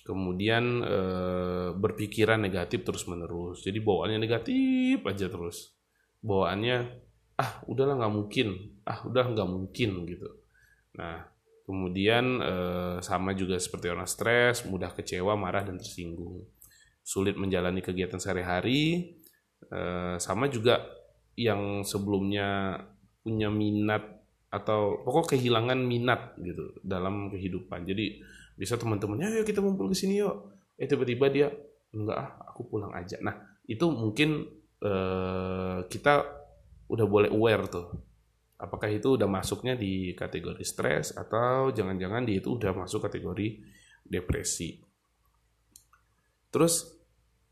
Kemudian 0.00 0.80
e, 0.80 0.98
berpikiran 1.76 2.40
negatif 2.40 2.82
terus 2.82 3.04
menerus. 3.04 3.62
Jadi 3.62 3.78
bawaannya 3.84 4.18
negatif 4.18 5.04
aja 5.04 5.26
terus. 5.28 5.76
Bawaannya 6.20 6.76
ah 7.40 7.64
udahlah 7.64 7.96
nggak 7.96 8.14
mungkin. 8.14 8.48
Ah 8.84 9.04
udah 9.08 9.24
nggak 9.32 9.48
mungkin 9.48 9.90
gitu. 10.04 10.28
Nah 11.00 11.24
kemudian 11.64 12.42
eh, 12.42 12.96
sama 12.98 13.30
juga 13.38 13.54
seperti 13.56 13.86
orang 13.86 14.10
stres 14.10 14.66
mudah 14.66 14.90
kecewa 14.90 15.38
marah 15.38 15.62
dan 15.62 15.78
tersinggung. 15.78 16.44
Sulit 17.00 17.38
menjalani 17.38 17.80
kegiatan 17.80 18.18
sehari-hari. 18.18 19.14
Eh, 19.70 20.16
sama 20.18 20.50
juga 20.50 20.82
yang 21.38 21.86
sebelumnya 21.86 22.76
punya 23.22 23.48
minat 23.48 24.02
atau 24.50 25.06
pokok 25.06 25.38
kehilangan 25.38 25.78
minat 25.78 26.34
gitu 26.42 26.74
dalam 26.82 27.30
kehidupan. 27.30 27.86
Jadi 27.86 28.18
bisa 28.60 28.76
teman-temannya 28.76 29.40
ayo 29.40 29.42
kita 29.48 29.64
ngumpul 29.64 29.88
ke 29.88 29.96
sini 29.96 30.20
yuk. 30.20 30.52
Eh 30.76 30.84
tiba-tiba 30.84 31.32
dia 31.32 31.48
enggak 31.96 32.16
ah 32.20 32.30
aku 32.52 32.68
pulang 32.68 32.92
aja. 32.92 33.16
Nah 33.24 33.40
itu 33.64 33.88
mungkin 33.88 34.44
eh, 34.84 35.78
kita 35.88 36.14
udah 36.92 37.06
boleh 37.08 37.32
aware 37.32 37.64
tuh. 37.72 37.88
Apakah 38.60 38.92
itu 38.92 39.16
udah 39.16 39.24
masuknya 39.24 39.72
di 39.72 40.12
kategori 40.12 40.60
stres 40.60 41.16
atau 41.16 41.72
jangan-jangan 41.72 42.28
dia 42.28 42.44
itu 42.44 42.60
udah 42.60 42.76
masuk 42.76 43.08
kategori 43.08 43.64
depresi? 44.04 44.84
Terus 46.52 46.84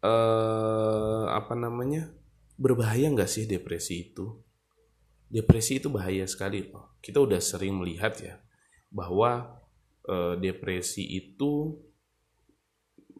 eh, 0.04 1.24
apa 1.32 1.56
namanya 1.56 2.12
berbahaya 2.60 3.08
nggak 3.08 3.30
sih 3.32 3.48
depresi 3.48 4.12
itu? 4.12 4.28
Depresi 5.32 5.80
itu 5.80 5.88
bahaya 5.88 6.28
sekali 6.28 6.68
loh 6.68 6.88
kita 6.98 7.22
udah 7.22 7.38
sering 7.38 7.78
melihat 7.78 8.14
ya 8.18 8.34
bahwa 8.90 9.57
eh, 10.08 10.34
depresi 10.40 11.04
itu 11.04 11.76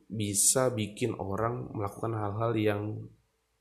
bisa 0.09 0.73
bikin 0.73 1.13
orang 1.21 1.69
melakukan 1.77 2.17
hal-hal 2.17 2.53
yang 2.57 2.83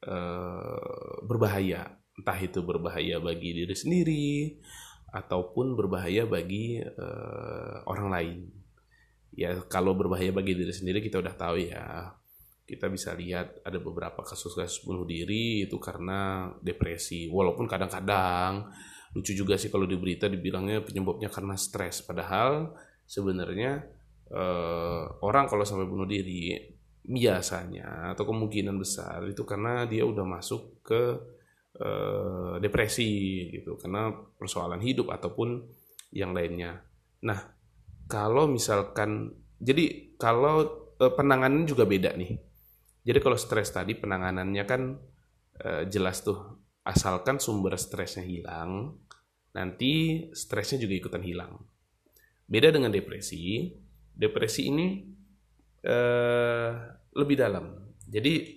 eh, 0.08 1.20
berbahaya 1.28 1.98
entah 2.18 2.40
itu 2.42 2.66
berbahaya 2.66 3.22
bagi 3.22 3.54
diri 3.54 3.76
sendiri 3.78 4.58
ataupun 5.14 5.78
berbahaya 5.78 6.26
bagi 6.26 6.82
uh, 6.82 7.86
orang 7.88 8.08
lain. 8.12 8.40
Ya 9.38 9.54
kalau 9.70 9.94
berbahaya 9.94 10.34
bagi 10.34 10.58
diri 10.58 10.74
sendiri 10.74 11.00
kita 11.00 11.22
udah 11.22 11.36
tahu 11.38 11.62
ya. 11.62 12.12
Kita 12.68 12.92
bisa 12.92 13.16
lihat 13.16 13.64
ada 13.64 13.80
beberapa 13.80 14.20
kasus-kasus 14.28 14.84
bunuh 14.84 15.08
diri 15.08 15.64
itu 15.64 15.80
karena 15.80 16.52
depresi. 16.60 17.32
Walaupun 17.32 17.64
kadang-kadang 17.64 18.68
lucu 19.16 19.32
juga 19.32 19.56
sih 19.56 19.72
kalau 19.72 19.88
di 19.88 19.96
berita 19.96 20.28
dibilangnya 20.28 20.84
penyebabnya 20.84 21.32
karena 21.32 21.56
stres. 21.56 22.04
Padahal 22.04 22.76
sebenarnya 23.08 23.88
uh, 24.36 25.24
orang 25.24 25.48
kalau 25.48 25.64
sampai 25.64 25.88
bunuh 25.88 26.06
diri 26.06 26.54
biasanya 27.08 28.12
atau 28.12 28.28
kemungkinan 28.28 28.76
besar 28.76 29.24
itu 29.32 29.48
karena 29.48 29.88
dia 29.88 30.04
udah 30.04 30.28
masuk 30.28 30.84
ke 30.84 31.16
Eh, 31.78 32.58
depresi 32.58 33.46
gitu 33.54 33.78
karena 33.78 34.10
persoalan 34.10 34.82
hidup 34.82 35.14
ataupun 35.14 35.62
yang 36.10 36.34
lainnya. 36.34 36.82
Nah, 37.22 37.38
kalau 38.10 38.50
misalkan 38.50 39.30
jadi 39.62 40.18
kalau 40.18 40.90
uh, 40.98 41.14
penanganan 41.14 41.70
juga 41.70 41.86
beda 41.86 42.18
nih. 42.18 42.34
Jadi 43.06 43.20
kalau 43.22 43.38
stres 43.38 43.70
tadi 43.70 43.94
penanganannya 43.94 44.64
kan 44.66 44.82
uh, 45.62 45.86
jelas 45.86 46.26
tuh 46.26 46.66
asalkan 46.82 47.38
sumber 47.38 47.78
stresnya 47.78 48.26
hilang, 48.26 48.98
nanti 49.54 50.26
stresnya 50.34 50.82
juga 50.82 50.98
ikutan 50.98 51.22
hilang. 51.22 51.62
Beda 52.48 52.72
dengan 52.72 52.96
depresi. 52.96 53.68
Depresi 54.18 54.72
ini 54.72 55.04
uh, 55.84 56.72
lebih 57.20 57.36
dalam. 57.36 57.92
Jadi 58.08 58.56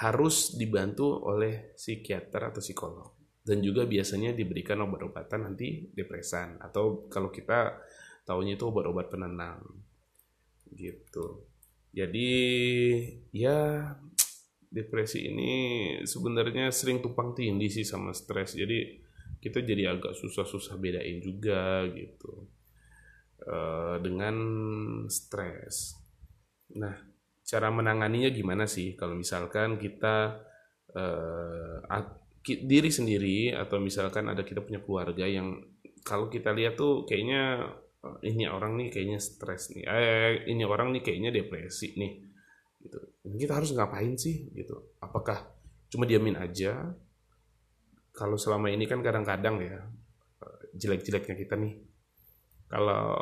harus 0.00 0.56
dibantu 0.56 1.20
oleh 1.28 1.76
psikiater 1.76 2.50
atau 2.50 2.64
psikolog. 2.64 3.12
Dan 3.46 3.62
juga 3.62 3.86
biasanya 3.86 4.34
diberikan 4.34 4.82
obat-obatan 4.82 5.52
nanti 5.52 5.86
depresan 5.94 6.58
atau 6.58 7.06
kalau 7.06 7.30
kita 7.30 7.78
tahunya 8.26 8.58
itu 8.58 8.64
obat-obat 8.66 9.12
penenang. 9.12 9.62
Gitu. 10.72 11.46
Jadi 11.94 12.30
ya 13.30 13.92
depresi 14.66 15.30
ini 15.30 15.52
sebenarnya 16.02 16.74
sering 16.74 17.04
tumpang 17.04 17.36
tindih 17.36 17.70
sih 17.70 17.86
sama 17.86 18.10
stres. 18.16 18.58
Jadi 18.58 18.98
kita 19.38 19.62
jadi 19.62 19.94
agak 19.94 20.16
susah-susah 20.18 20.74
bedain 20.80 21.22
juga 21.22 21.86
gitu 21.94 22.55
uh, 23.46 23.96
dengan 24.02 24.36
stres. 25.06 25.96
Nah 26.74 26.94
cara 27.46 27.70
menanganinya 27.70 28.28
gimana 28.34 28.66
sih? 28.66 28.98
Kalau 28.98 29.14
misalkan 29.14 29.78
kita 29.78 30.42
uh, 30.92 31.78
diri 32.42 32.90
sendiri 32.90 33.54
atau 33.54 33.78
misalkan 33.78 34.30
ada 34.30 34.42
kita 34.42 34.62
punya 34.62 34.82
keluarga 34.82 35.26
yang 35.26 35.62
kalau 36.06 36.30
kita 36.30 36.54
lihat 36.54 36.78
tuh 36.78 37.06
kayaknya 37.06 37.70
uh, 38.02 38.18
ini 38.22 38.46
orang 38.46 38.78
nih 38.78 38.88
kayaknya 38.90 39.18
stres 39.18 39.74
nih 39.74 39.82
eh 39.86 40.46
ini 40.50 40.62
orang 40.62 40.94
nih 40.94 41.02
kayaknya 41.02 41.30
depresi 41.30 41.94
nih 41.98 42.12
gitu. 42.82 42.98
Kita 43.26 43.58
harus 43.58 43.74
ngapain 43.74 44.14
sih 44.14 44.50
gitu? 44.54 44.98
Apakah 45.02 45.42
cuma 45.90 46.06
diamin 46.06 46.38
aja? 46.38 46.94
Kalau 48.14 48.38
selama 48.38 48.70
ini 48.72 48.88
kan 48.88 49.02
kadang-kadang 49.02 49.60
ya 49.60 49.78
eh, 50.42 50.60
jelek-jeleknya 50.78 51.34
kita 51.34 51.54
nih 51.58 51.85
kalau 52.66 53.14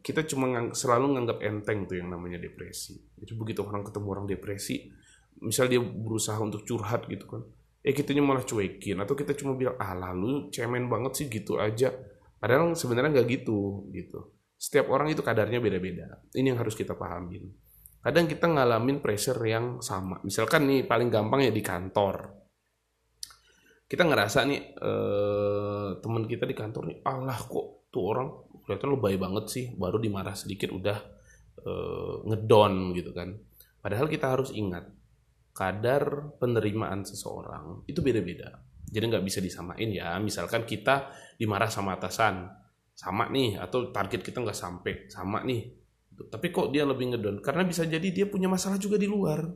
kita 0.00 0.24
cuma 0.24 0.48
ngang, 0.48 0.72
selalu 0.72 1.16
nganggap 1.16 1.38
enteng 1.44 1.84
tuh 1.84 2.00
yang 2.00 2.08
namanya 2.08 2.40
depresi. 2.40 2.96
Jadi 3.20 3.32
begitu 3.36 3.60
orang 3.60 3.84
ketemu 3.84 4.06
orang 4.08 4.26
depresi, 4.26 4.88
misal 5.44 5.68
dia 5.68 5.80
berusaha 5.80 6.40
untuk 6.40 6.64
curhat 6.64 7.04
gitu 7.04 7.28
kan, 7.28 7.42
eh 7.84 7.92
kitanya 7.92 8.24
malah 8.24 8.42
cuekin 8.42 8.98
atau 8.98 9.12
kita 9.12 9.36
cuma 9.36 9.54
bilang 9.54 9.76
ah 9.76 9.92
lalu 9.92 10.48
cemen 10.48 10.88
banget 10.88 11.12
sih 11.20 11.26
gitu 11.28 11.60
aja. 11.60 11.92
Padahal 12.38 12.72
sebenarnya 12.72 13.20
nggak 13.20 13.28
gitu 13.28 13.90
gitu. 13.92 14.32
Setiap 14.58 14.90
orang 14.90 15.12
itu 15.12 15.22
kadarnya 15.22 15.62
beda-beda. 15.62 16.18
Ini 16.34 16.54
yang 16.54 16.58
harus 16.58 16.74
kita 16.74 16.98
pahamin. 16.98 17.46
Kadang 17.98 18.26
kita 18.26 18.46
ngalamin 18.48 19.04
pressure 19.04 19.38
yang 19.44 19.84
sama. 19.84 20.18
Misalkan 20.24 20.66
nih 20.66 20.86
paling 20.86 21.10
gampang 21.12 21.44
ya 21.44 21.52
di 21.52 21.62
kantor. 21.62 22.30
Kita 23.88 24.02
ngerasa 24.04 24.38
nih 24.48 24.60
eh, 24.74 25.88
teman 26.02 26.24
kita 26.26 26.44
di 26.44 26.54
kantor 26.56 26.82
nih, 26.88 26.98
Allah 27.06 27.38
kok 27.38 27.88
tuh 27.88 28.04
orang 28.04 28.28
kelihatan 28.68 28.92
lebay 28.92 29.16
banget 29.16 29.44
sih, 29.48 29.64
baru 29.72 29.96
dimarah 29.96 30.36
sedikit 30.36 30.68
udah 30.76 30.98
eh, 31.64 32.14
ngedon 32.28 32.92
gitu 32.92 33.16
kan. 33.16 33.32
Padahal 33.80 34.12
kita 34.12 34.28
harus 34.28 34.52
ingat 34.52 34.84
kadar 35.56 36.36
penerimaan 36.36 37.08
seseorang 37.08 37.88
itu 37.88 38.04
beda-beda. 38.04 38.60
Jadi 38.84 39.04
nggak 39.08 39.24
bisa 39.24 39.40
disamain 39.40 39.88
ya. 39.88 40.20
Misalkan 40.20 40.68
kita 40.68 41.08
dimarah 41.40 41.72
sama 41.72 41.96
atasan, 41.96 42.52
sama 42.98 43.30
nih 43.30 43.54
atau 43.56 43.94
target 43.94 44.26
kita 44.26 44.42
nggak 44.42 44.58
sampai 44.58 45.06
sama 45.06 45.46
nih 45.46 45.70
tapi 46.26 46.50
kok 46.50 46.74
dia 46.74 46.82
lebih 46.82 47.14
ngedon 47.14 47.38
karena 47.38 47.62
bisa 47.62 47.86
jadi 47.86 48.10
dia 48.10 48.26
punya 48.26 48.50
masalah 48.50 48.74
juga 48.74 48.98
di 48.98 49.06
luar 49.06 49.46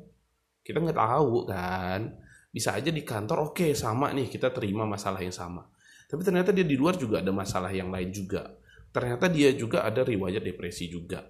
kita 0.63 0.79
nggak 0.79 0.95
tahu 0.95 1.51
kan 1.51 2.23
bisa 2.55 2.79
aja 2.79 2.95
di 2.95 3.03
kantor 3.03 3.51
oke 3.51 3.59
okay, 3.59 3.71
sama 3.75 4.15
nih 4.15 4.31
kita 4.31 4.55
terima 4.55 4.87
masalah 4.87 5.19
yang 5.19 5.35
sama 5.35 5.67
tapi 6.07 6.23
ternyata 6.23 6.55
dia 6.55 6.63
di 6.63 6.79
luar 6.79 6.95
juga 6.95 7.19
ada 7.19 7.35
masalah 7.35 7.75
yang 7.75 7.91
lain 7.91 8.15
juga 8.15 8.47
ternyata 8.93 9.27
dia 9.27 9.51
juga 9.57 9.83
ada 9.83 10.05
riwayat 10.05 10.45
depresi 10.45 10.87
juga 10.93 11.25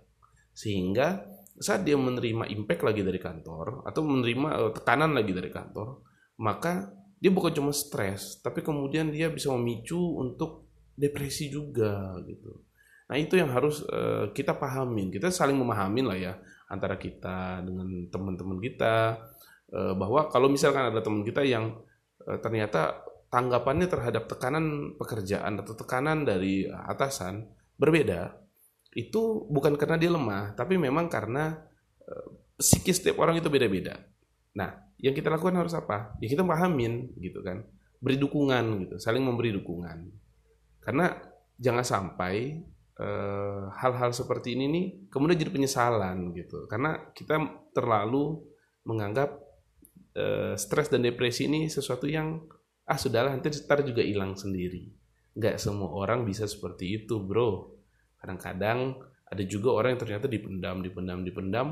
sehingga 0.53 1.23
saat 1.57 1.87
dia 1.87 1.95
menerima 1.95 2.51
impact 2.51 2.83
lagi 2.83 3.03
dari 3.07 3.23
kantor 3.23 3.87
atau 3.87 4.03
menerima 4.03 4.49
uh, 4.51 4.73
tekanan 4.75 5.15
lagi 5.15 5.33
dari 5.33 5.49
kantor 5.49 6.03
maka 6.43 6.91
dia 7.23 7.31
bukan 7.31 7.55
cuma 7.55 7.71
stres 7.71 8.43
tapi 8.43 8.67
kemudian 8.67 9.15
dia 9.15 9.31
bisa 9.31 9.55
memicu 9.55 10.19
untuk 10.19 10.67
depresi 10.99 11.49
juga 11.49 12.19
gitu. 12.27 12.67
Nah 13.07 13.17
itu 13.17 13.39
yang 13.39 13.49
harus 13.55 13.81
uh, 13.89 14.35
kita 14.35 14.59
pahamin. 14.59 15.09
Kita 15.09 15.31
saling 15.31 15.55
memahamin 15.55 16.05
lah 16.05 16.19
ya 16.19 16.35
antara 16.67 16.99
kita 16.99 17.63
dengan 17.63 18.11
teman-teman 18.11 18.59
kita 18.59 19.23
uh, 19.71 19.95
bahwa 19.95 20.29
kalau 20.35 20.51
misalkan 20.51 20.91
ada 20.91 20.99
teman 20.99 21.23
kita 21.23 21.47
yang 21.47 21.79
ternyata 22.23 23.03
tanggapannya 23.33 23.89
terhadap 23.89 24.29
tekanan 24.29 24.93
pekerjaan 25.01 25.65
atau 25.65 25.73
tekanan 25.73 26.29
dari 26.29 26.69
atasan 26.69 27.49
berbeda, 27.81 28.37
itu 28.93 29.49
bukan 29.49 29.81
karena 29.81 29.97
dia 29.97 30.13
lemah, 30.13 30.53
tapi 30.53 30.77
memang 30.77 31.09
karena 31.09 31.57
uh, 32.05 32.29
psikis 32.61 33.01
setiap 33.01 33.25
orang 33.25 33.41
itu 33.41 33.49
beda-beda. 33.49 33.97
Nah, 34.53 34.69
yang 35.01 35.17
kita 35.17 35.33
lakukan 35.33 35.57
harus 35.57 35.73
apa? 35.73 36.13
Ya 36.21 36.29
kita 36.29 36.45
pahamin 36.45 37.17
gitu 37.17 37.41
kan, 37.41 37.65
beri 37.99 38.21
dukungan 38.21 38.87
gitu, 38.87 38.95
saling 39.01 39.25
memberi 39.25 39.57
dukungan. 39.57 40.13
Karena 40.83 41.15
jangan 41.63 41.87
sampai 41.87 42.59
eh, 42.99 43.63
hal-hal 43.79 44.11
uh, 44.11 44.17
seperti 44.17 44.59
ini 44.59 44.67
nih 44.67 44.87
kemudian 45.09 45.39
jadi 45.41 45.51
penyesalan 45.51 46.37
gitu. 46.37 46.69
Karena 46.69 47.01
kita 47.17 47.39
terlalu 47.73 48.45
menganggap 48.83 49.39
uh, 50.19 50.55
stres 50.59 50.91
dan 50.91 51.07
depresi 51.07 51.47
ini 51.47 51.71
sesuatu 51.71 52.11
yang 52.11 52.43
ah 52.87 52.99
sudahlah 52.99 53.33
nanti 53.35 53.53
ntar 53.63 53.83
juga 53.87 54.03
hilang 54.03 54.35
sendiri. 54.35 54.91
Nggak 55.33 55.57
semua 55.57 55.91
orang 55.93 56.29
bisa 56.29 56.45
seperti 56.45 57.03
itu, 57.03 57.23
bro. 57.23 57.73
Kadang-kadang 58.21 59.01
ada 59.27 59.43
juga 59.49 59.73
orang 59.73 59.97
yang 59.97 60.03
ternyata 60.05 60.27
dipendam, 60.29 60.85
dipendam, 60.85 61.19
dipendam. 61.25 61.69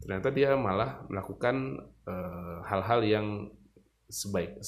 Ternyata 0.00 0.28
dia 0.32 0.56
malah 0.56 1.04
melakukan 1.08 1.80
eh, 2.08 2.58
hal-hal 2.64 3.00
uh, 3.04 3.08
yang 3.08 3.26
sebaik 4.10 4.58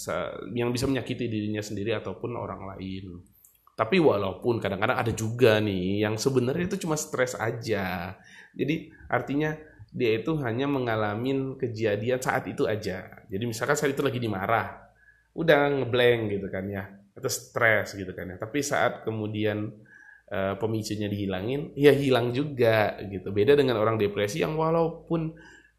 yang 0.55 0.71
bisa 0.71 0.87
menyakiti 0.87 1.27
dirinya 1.27 1.61
sendiri 1.61 1.99
ataupun 1.99 2.39
orang 2.39 2.73
lain. 2.73 3.21
Tapi 3.73 3.99
walaupun 3.99 4.63
kadang-kadang 4.63 5.01
ada 5.01 5.13
juga 5.13 5.59
nih 5.59 6.07
yang 6.07 6.15
sebenarnya 6.15 6.71
itu 6.71 6.87
cuma 6.87 6.95
stres 6.95 7.35
aja. 7.35 8.15
Jadi 8.55 8.93
artinya 9.11 9.57
dia 9.93 10.17
itu 10.17 10.39
hanya 10.41 10.65
mengalami 10.65 11.59
kejadian 11.61 12.21
saat 12.23 12.49
itu 12.49 12.65
aja. 12.65 13.25
Jadi 13.29 13.45
misalkan 13.45 13.77
saat 13.77 13.93
itu 13.93 14.01
lagi 14.01 14.17
dimarah, 14.23 14.82
udah 15.33 15.83
ngeblank 15.83 16.21
gitu 16.39 16.47
kan 16.53 16.65
ya, 16.69 16.85
atau 17.17 17.31
stres 17.31 17.97
gitu 17.97 18.13
kan 18.13 18.33
ya. 18.33 18.37
Tapi 18.37 18.59
saat 18.61 19.05
kemudian 19.07 19.73
uh, 20.29 20.55
pemicunya 20.61 21.09
dihilangin, 21.09 21.73
ya 21.77 21.93
hilang 21.93 22.33
juga 22.37 23.01
gitu. 23.07 23.33
Beda 23.33 23.57
dengan 23.57 23.81
orang 23.81 23.97
depresi 23.97 24.45
yang 24.45 24.57
walaupun 24.57 25.33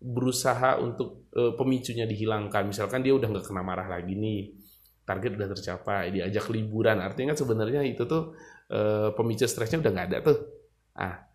berusaha 0.04 0.82
untuk 0.84 1.30
uh, 1.38 1.54
pemicunya 1.56 2.10
dihilangkan, 2.10 2.68
misalkan 2.68 3.06
dia 3.06 3.14
udah 3.16 3.30
nggak 3.30 3.46
kena 3.46 3.64
marah 3.64 3.88
lagi 3.88 4.14
nih, 4.18 4.42
target 5.04 5.36
udah 5.36 5.50
tercapai 5.52 6.16
diajak 6.16 6.48
liburan 6.50 7.04
artinya 7.04 7.36
kan 7.36 7.40
sebenarnya 7.44 7.84
itu 7.84 8.08
tuh 8.08 8.36
e, 8.72 9.12
pemicu 9.12 9.44
stresnya 9.44 9.84
udah 9.84 9.92
nggak 9.92 10.08
ada 10.12 10.20
tuh 10.24 10.38
ah 10.96 11.28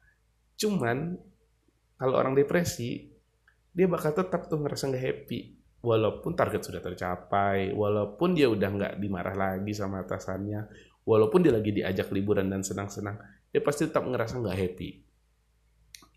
cuman 0.57 1.21
kalau 2.01 2.15
orang 2.17 2.33
depresi 2.33 3.13
dia 3.77 3.87
bakal 3.87 4.17
tetap 4.17 4.49
tuh 4.49 4.59
ngerasa 4.59 4.89
nggak 4.89 5.05
happy 5.05 5.58
walaupun 5.85 6.35
target 6.35 6.63
sudah 6.65 6.83
tercapai 6.83 7.71
walaupun 7.73 8.35
dia 8.35 8.51
udah 8.51 8.69
nggak 8.69 8.93
dimarah 8.99 9.37
lagi 9.37 9.73
sama 9.75 10.03
atasannya 10.03 10.67
walaupun 11.07 11.45
dia 11.45 11.55
lagi 11.55 11.71
diajak 11.71 12.11
liburan 12.11 12.51
dan 12.51 12.67
senang-senang 12.67 13.19
dia 13.49 13.63
pasti 13.63 13.87
tetap 13.87 14.03
ngerasa 14.05 14.43
nggak 14.43 14.59
happy 14.59 14.91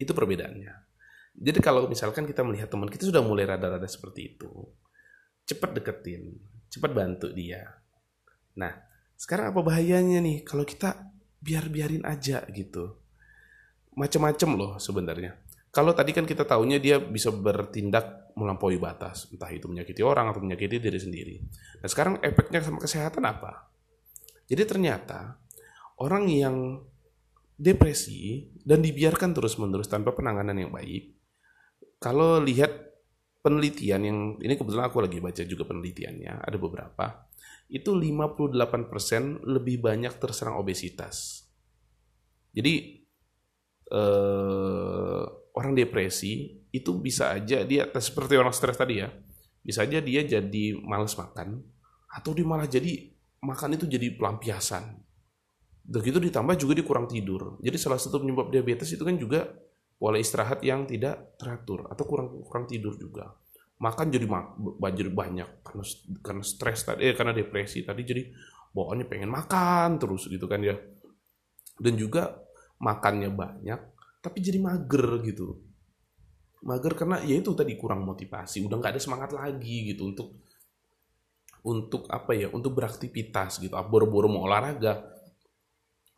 itu 0.02 0.12
perbedaannya 0.12 0.74
jadi 1.32 1.60
kalau 1.64 1.88
misalkan 1.88 2.26
kita 2.26 2.42
melihat 2.44 2.68
teman 2.68 2.90
kita 2.90 3.08
sudah 3.08 3.22
mulai 3.22 3.46
rada-rada 3.46 3.86
seperti 3.86 4.36
itu 4.36 4.50
cepat 5.46 5.78
deketin 5.78 6.52
cepat 6.72 6.92
bantu 6.96 7.28
dia. 7.36 7.68
Nah, 8.56 8.72
sekarang 9.20 9.52
apa 9.52 9.60
bahayanya 9.60 10.24
nih 10.24 10.48
kalau 10.48 10.64
kita 10.64 11.12
biar-biarin 11.44 12.08
aja 12.08 12.48
gitu. 12.56 12.96
Macam-macam 14.00 14.50
loh 14.56 14.72
sebenarnya. 14.80 15.36
Kalau 15.72 15.96
tadi 15.96 16.12
kan 16.12 16.28
kita 16.28 16.44
tahunya 16.44 16.84
dia 16.84 17.00
bisa 17.00 17.32
bertindak 17.32 18.36
melampaui 18.36 18.76
batas, 18.76 19.32
entah 19.32 19.48
itu 19.48 19.72
menyakiti 19.72 20.04
orang 20.04 20.28
atau 20.28 20.44
menyakiti 20.44 20.84
diri 20.84 21.00
sendiri. 21.00 21.36
Nah, 21.80 21.88
sekarang 21.88 22.20
efeknya 22.20 22.60
sama 22.60 22.84
kesehatan 22.84 23.24
apa? 23.24 23.72
Jadi 24.52 24.64
ternyata 24.68 25.40
orang 26.04 26.28
yang 26.28 26.56
depresi 27.56 28.52
dan 28.52 28.84
dibiarkan 28.84 29.32
terus-menerus 29.32 29.88
tanpa 29.88 30.12
penanganan 30.12 30.60
yang 30.60 30.76
baik, 30.76 31.16
kalau 32.04 32.44
lihat 32.44 32.92
penelitian 33.40 34.02
yang 34.04 34.20
ini 34.44 34.60
kebetulan 34.60 34.92
aku 34.92 35.02
lagi 35.02 35.24
baca 35.24 35.42
juga 35.48 35.64
penelitiannya 35.66 36.46
ada 36.46 36.58
beberapa 36.62 37.32
itu 37.72 37.96
58% 37.96 39.48
lebih 39.48 39.80
banyak 39.80 40.20
terserang 40.20 40.60
obesitas. 40.60 41.48
Jadi 42.52 43.00
eh, 43.88 45.24
orang 45.58 45.76
depresi 45.76 46.64
itu 46.72 46.92
bisa 47.00 47.36
aja 47.36 47.64
dia 47.68 47.88
seperti 48.00 48.40
orang 48.40 48.56
stres 48.56 48.78
tadi 48.80 49.04
ya. 49.04 49.10
Bisa 49.62 49.86
aja 49.86 50.02
dia 50.02 50.22
jadi 50.26 50.64
males 50.82 51.14
makan 51.14 51.62
atau 52.12 52.32
dia 52.34 52.46
malah 52.48 52.66
jadi 52.66 53.12
makan 53.44 53.78
itu 53.78 53.86
jadi 53.86 54.16
pelampiasan. 54.18 54.98
Begitu 55.82 56.18
ditambah 56.18 56.56
juga 56.58 56.74
dia 56.78 56.86
kurang 56.86 57.08
tidur. 57.10 57.62
Jadi 57.62 57.78
salah 57.78 58.00
satu 58.00 58.22
penyebab 58.22 58.50
diabetes 58.50 58.90
itu 58.94 59.04
kan 59.04 59.18
juga 59.18 59.50
pola 60.02 60.18
istirahat 60.18 60.66
yang 60.66 60.90
tidak 60.90 61.38
teratur 61.38 61.86
atau 61.86 62.04
kurang 62.10 62.42
kurang 62.42 62.66
tidur 62.66 62.98
juga 62.98 63.38
makan 63.82 64.14
jadi 64.14 64.26
banjir 64.82 65.14
banyak 65.14 65.66
karena 65.66 65.84
karena 66.26 66.44
stres 66.46 66.86
tadi 66.86 67.06
eh 67.06 67.14
karena 67.14 67.34
depresi 67.34 67.86
tadi 67.86 68.02
jadi 68.02 68.30
bawaannya 68.74 69.06
pengen 69.06 69.30
makan 69.30 69.98
terus 69.98 70.26
gitu 70.26 70.50
kan 70.50 70.62
ya 70.66 70.74
dan 71.78 71.94
juga 71.98 72.34
makannya 72.82 73.30
banyak 73.30 73.80
tapi 74.22 74.38
jadi 74.40 74.62
mager 74.62 75.20
gitu. 75.26 75.58
Mager 76.62 76.94
karena 76.94 77.26
ya 77.26 77.42
itu 77.42 77.52
tadi 77.58 77.74
kurang 77.74 78.06
motivasi. 78.06 78.62
Udah 78.62 78.78
nggak 78.78 78.94
ada 78.96 79.02
semangat 79.02 79.34
lagi 79.34 79.92
gitu 79.92 80.14
untuk 80.14 80.38
untuk 81.66 82.06
apa 82.10 82.38
ya 82.38 82.48
untuk 82.54 82.78
beraktivitas 82.78 83.58
gitu. 83.58 83.74
Boro-boro 83.90 84.30
mau 84.30 84.46
olahraga. 84.46 85.10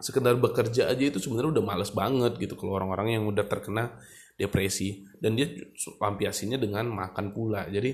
Sekedar 0.04 0.36
bekerja 0.36 0.92
aja 0.92 1.00
itu 1.00 1.16
sebenarnya 1.24 1.60
udah 1.60 1.64
males 1.64 1.96
banget 1.96 2.36
gitu 2.36 2.60
kalau 2.60 2.76
orang-orang 2.76 3.16
yang 3.16 3.24
udah 3.24 3.48
terkena 3.48 3.96
depresi. 4.36 5.08
Dan 5.16 5.40
dia 5.40 5.48
lampiasinya 6.00 6.60
dengan 6.60 6.92
makan 6.92 7.32
pula. 7.32 7.64
Jadi 7.72 7.92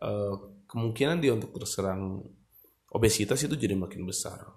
eh, 0.00 0.34
kemungkinan 0.64 1.20
dia 1.20 1.36
untuk 1.36 1.52
terserang 1.60 2.24
obesitas 2.88 3.36
itu 3.44 3.52
jadi 3.52 3.76
makin 3.76 4.08
besar. 4.08 4.48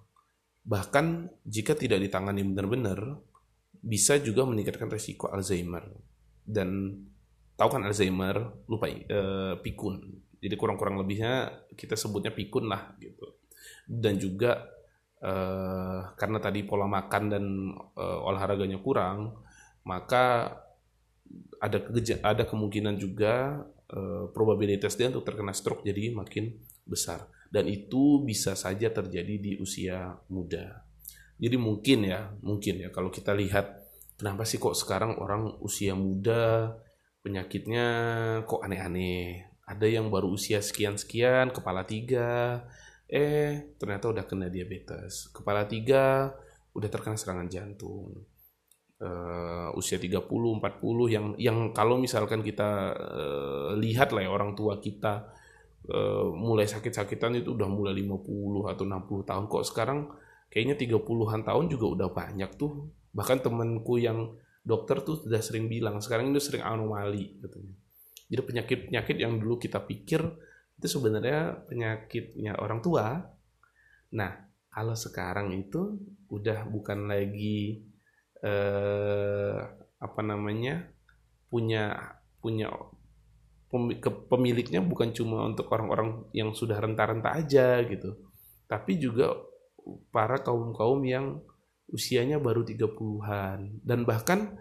Bahkan 0.63 1.35
jika 1.43 1.75
tidak 1.75 1.99
ditangani 1.99 2.47
benar-benar 2.47 3.19
bisa 3.85 4.17
juga 4.17 4.49
meningkatkan 4.49 4.89
resiko 4.89 5.29
Alzheimer. 5.29 5.85
Dan 6.41 6.99
tahu 7.53 7.69
kan 7.77 7.85
Alzheimer? 7.85 8.65
Lupa 8.65 8.89
eh, 8.89 9.05
pikun. 9.61 10.01
Jadi 10.41 10.55
kurang-kurang 10.57 10.97
lebihnya 10.97 11.65
kita 11.77 11.93
sebutnya 11.93 12.33
pikun 12.33 12.65
lah 12.65 12.97
gitu. 12.97 13.37
Dan 13.85 14.21
juga 14.21 14.61
uh, 15.25 16.13
karena 16.13 16.37
tadi 16.37 16.61
pola 16.61 16.85
makan 16.85 17.23
dan 17.33 17.45
uh, 17.97 18.29
olahraganya 18.29 18.77
kurang, 18.77 19.41
maka 19.89 20.53
ada 21.57 21.81
ada 22.21 22.43
kemungkinan 22.45 22.93
juga 23.01 23.65
uh, 23.89 24.29
probabilitas 24.29 24.93
dia 24.93 25.09
untuk 25.09 25.25
terkena 25.25 25.49
stroke 25.49 25.81
jadi 25.81 26.13
makin 26.13 26.53
besar. 26.85 27.25
Dan 27.49 27.65
itu 27.65 28.21
bisa 28.21 28.53
saja 28.53 28.93
terjadi 28.93 29.41
di 29.41 29.51
usia 29.57 30.13
muda. 30.29 30.84
Jadi 31.35 31.55
mungkin 31.59 32.07
ya, 32.07 32.31
mungkin 32.39 32.79
ya 32.79 32.89
kalau 32.95 33.11
kita 33.11 33.35
lihat 33.35 33.83
kenapa 34.15 34.47
sih 34.47 34.55
kok 34.55 34.75
sekarang 34.75 35.19
orang 35.19 35.59
usia 35.59 35.91
muda 35.91 36.71
penyakitnya 37.25 37.87
kok 38.47 38.63
aneh-aneh. 38.63 39.51
Ada 39.65 39.89
yang 39.89 40.13
baru 40.13 40.29
usia 40.37 40.61
sekian-sekian, 40.61 41.49
kepala 41.49 41.83
tiga, 41.89 42.61
eh 43.09 43.75
ternyata 43.81 44.13
udah 44.13 44.23
kena 44.29 44.47
diabetes. 44.47 45.33
Kepala 45.33 45.65
tiga 45.65 46.31
udah 46.77 46.89
terkena 46.91 47.17
serangan 47.17 47.49
jantung. 47.49 48.13
Uh, 48.95 49.75
usia 49.75 49.99
30, 49.99 50.23
40 50.23 50.63
yang 51.11 51.35
yang 51.35 51.57
kalau 51.75 51.99
misalkan 51.99 52.39
kita 52.39 52.95
uh, 52.95 53.75
lihat 53.75 54.15
lah 54.15 54.23
ya 54.23 54.31
orang 54.31 54.55
tua 54.55 54.79
kita 54.79 55.35
uh, 55.91 56.31
mulai 56.31 56.63
sakit-sakitan 56.63 57.43
itu 57.43 57.59
udah 57.59 57.67
mulai 57.67 57.91
50 57.91 58.71
atau 58.71 58.83
60 58.87 59.27
tahun 59.27 59.45
kok 59.51 59.65
sekarang 59.67 59.99
kayaknya 60.49 60.75
30-an 60.79 61.41
tahun 61.43 61.65
juga 61.71 61.85
udah 61.99 62.09
banyak 62.11 62.51
tuh. 62.55 62.89
Bahkan 63.15 63.43
temanku 63.45 63.99
yang 63.99 64.35
dokter 64.65 65.05
tuh 65.05 65.21
sudah 65.21 65.39
sering 65.45 65.69
bilang 65.69 66.01
sekarang 66.01 66.33
ini 66.33 66.41
sering 66.41 66.65
anomali 66.65 67.37
katanya. 67.37 67.73
Jadi 68.25 68.41
penyakit-penyakit 68.41 69.17
yang 69.21 69.37
dulu 69.37 69.61
kita 69.61 69.77
pikir 69.85 70.25
itu 70.75 70.87
sebenarnya 70.89 71.69
penyakitnya 71.69 72.57
orang 72.57 72.81
tua. 72.81 73.21
Nah 74.17 74.31
kalau 74.73 74.97
sekarang 74.97 75.53
itu 75.53 76.01
udah 76.33 76.65
bukan 76.67 77.05
lagi 77.07 77.85
eh, 78.41 79.59
apa 80.01 80.21
namanya 80.25 80.89
punya 81.47 81.95
punya 82.41 82.67
pemiliknya 84.29 84.79
bukan 84.81 85.11
cuma 85.11 85.45
untuk 85.45 85.67
orang-orang 85.71 86.25
yang 86.33 86.51
sudah 86.57 86.81
renta-renta 86.81 87.37
aja 87.37 87.79
gitu. 87.85 88.17
Tapi 88.65 88.97
juga 88.97 89.31
para 90.09 90.41
kaum-kaum 90.41 91.01
yang 91.05 91.39
usianya 91.89 92.41
baru 92.41 92.65
30-an 92.65 93.85
dan 93.85 93.99
bahkan 94.03 94.57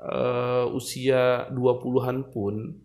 uh, 0.00 0.68
usia 0.76 1.48
20-an 1.52 2.28
pun 2.28 2.76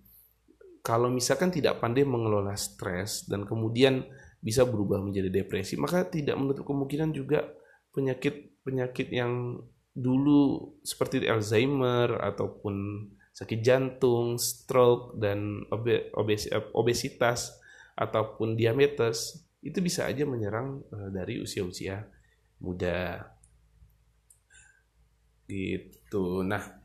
kalau 0.81 1.11
misalkan 1.13 1.53
tidak 1.53 1.77
pandai 1.77 2.07
mengelola 2.07 2.57
stres 2.57 3.27
dan 3.27 3.45
kemudian 3.45 4.07
bisa 4.41 4.65
berubah 4.65 4.97
menjadi 5.03 5.29
depresi 5.29 5.77
maka 5.77 6.07
tidak 6.07 6.39
menutup 6.39 6.65
kemungkinan 6.65 7.13
juga 7.13 7.45
penyakit-penyakit 7.93 9.11
yang 9.11 9.61
dulu 9.91 10.71
seperti 10.81 11.27
Alzheimer 11.27 12.15
ataupun 12.23 13.05
sakit 13.35 13.59
jantung, 13.59 14.39
stroke 14.39 15.19
dan 15.19 15.67
obesitas 16.71 17.59
ataupun 17.99 18.55
diabetes 18.55 19.43
itu 19.61 19.77
bisa 19.79 20.09
aja 20.09 20.25
menyerang 20.25 20.81
eh, 20.89 21.09
dari 21.13 21.37
usia-usia 21.37 22.01
muda. 22.61 23.21
Gitu. 25.45 26.41
Nah 26.45 26.81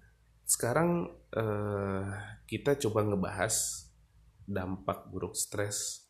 sekarang 0.47 1.09
eh, 1.33 2.07
kita 2.45 2.77
coba 2.87 3.03
ngebahas 3.03 3.55
dampak 4.47 5.09
buruk 5.11 5.35
stres 5.35 6.07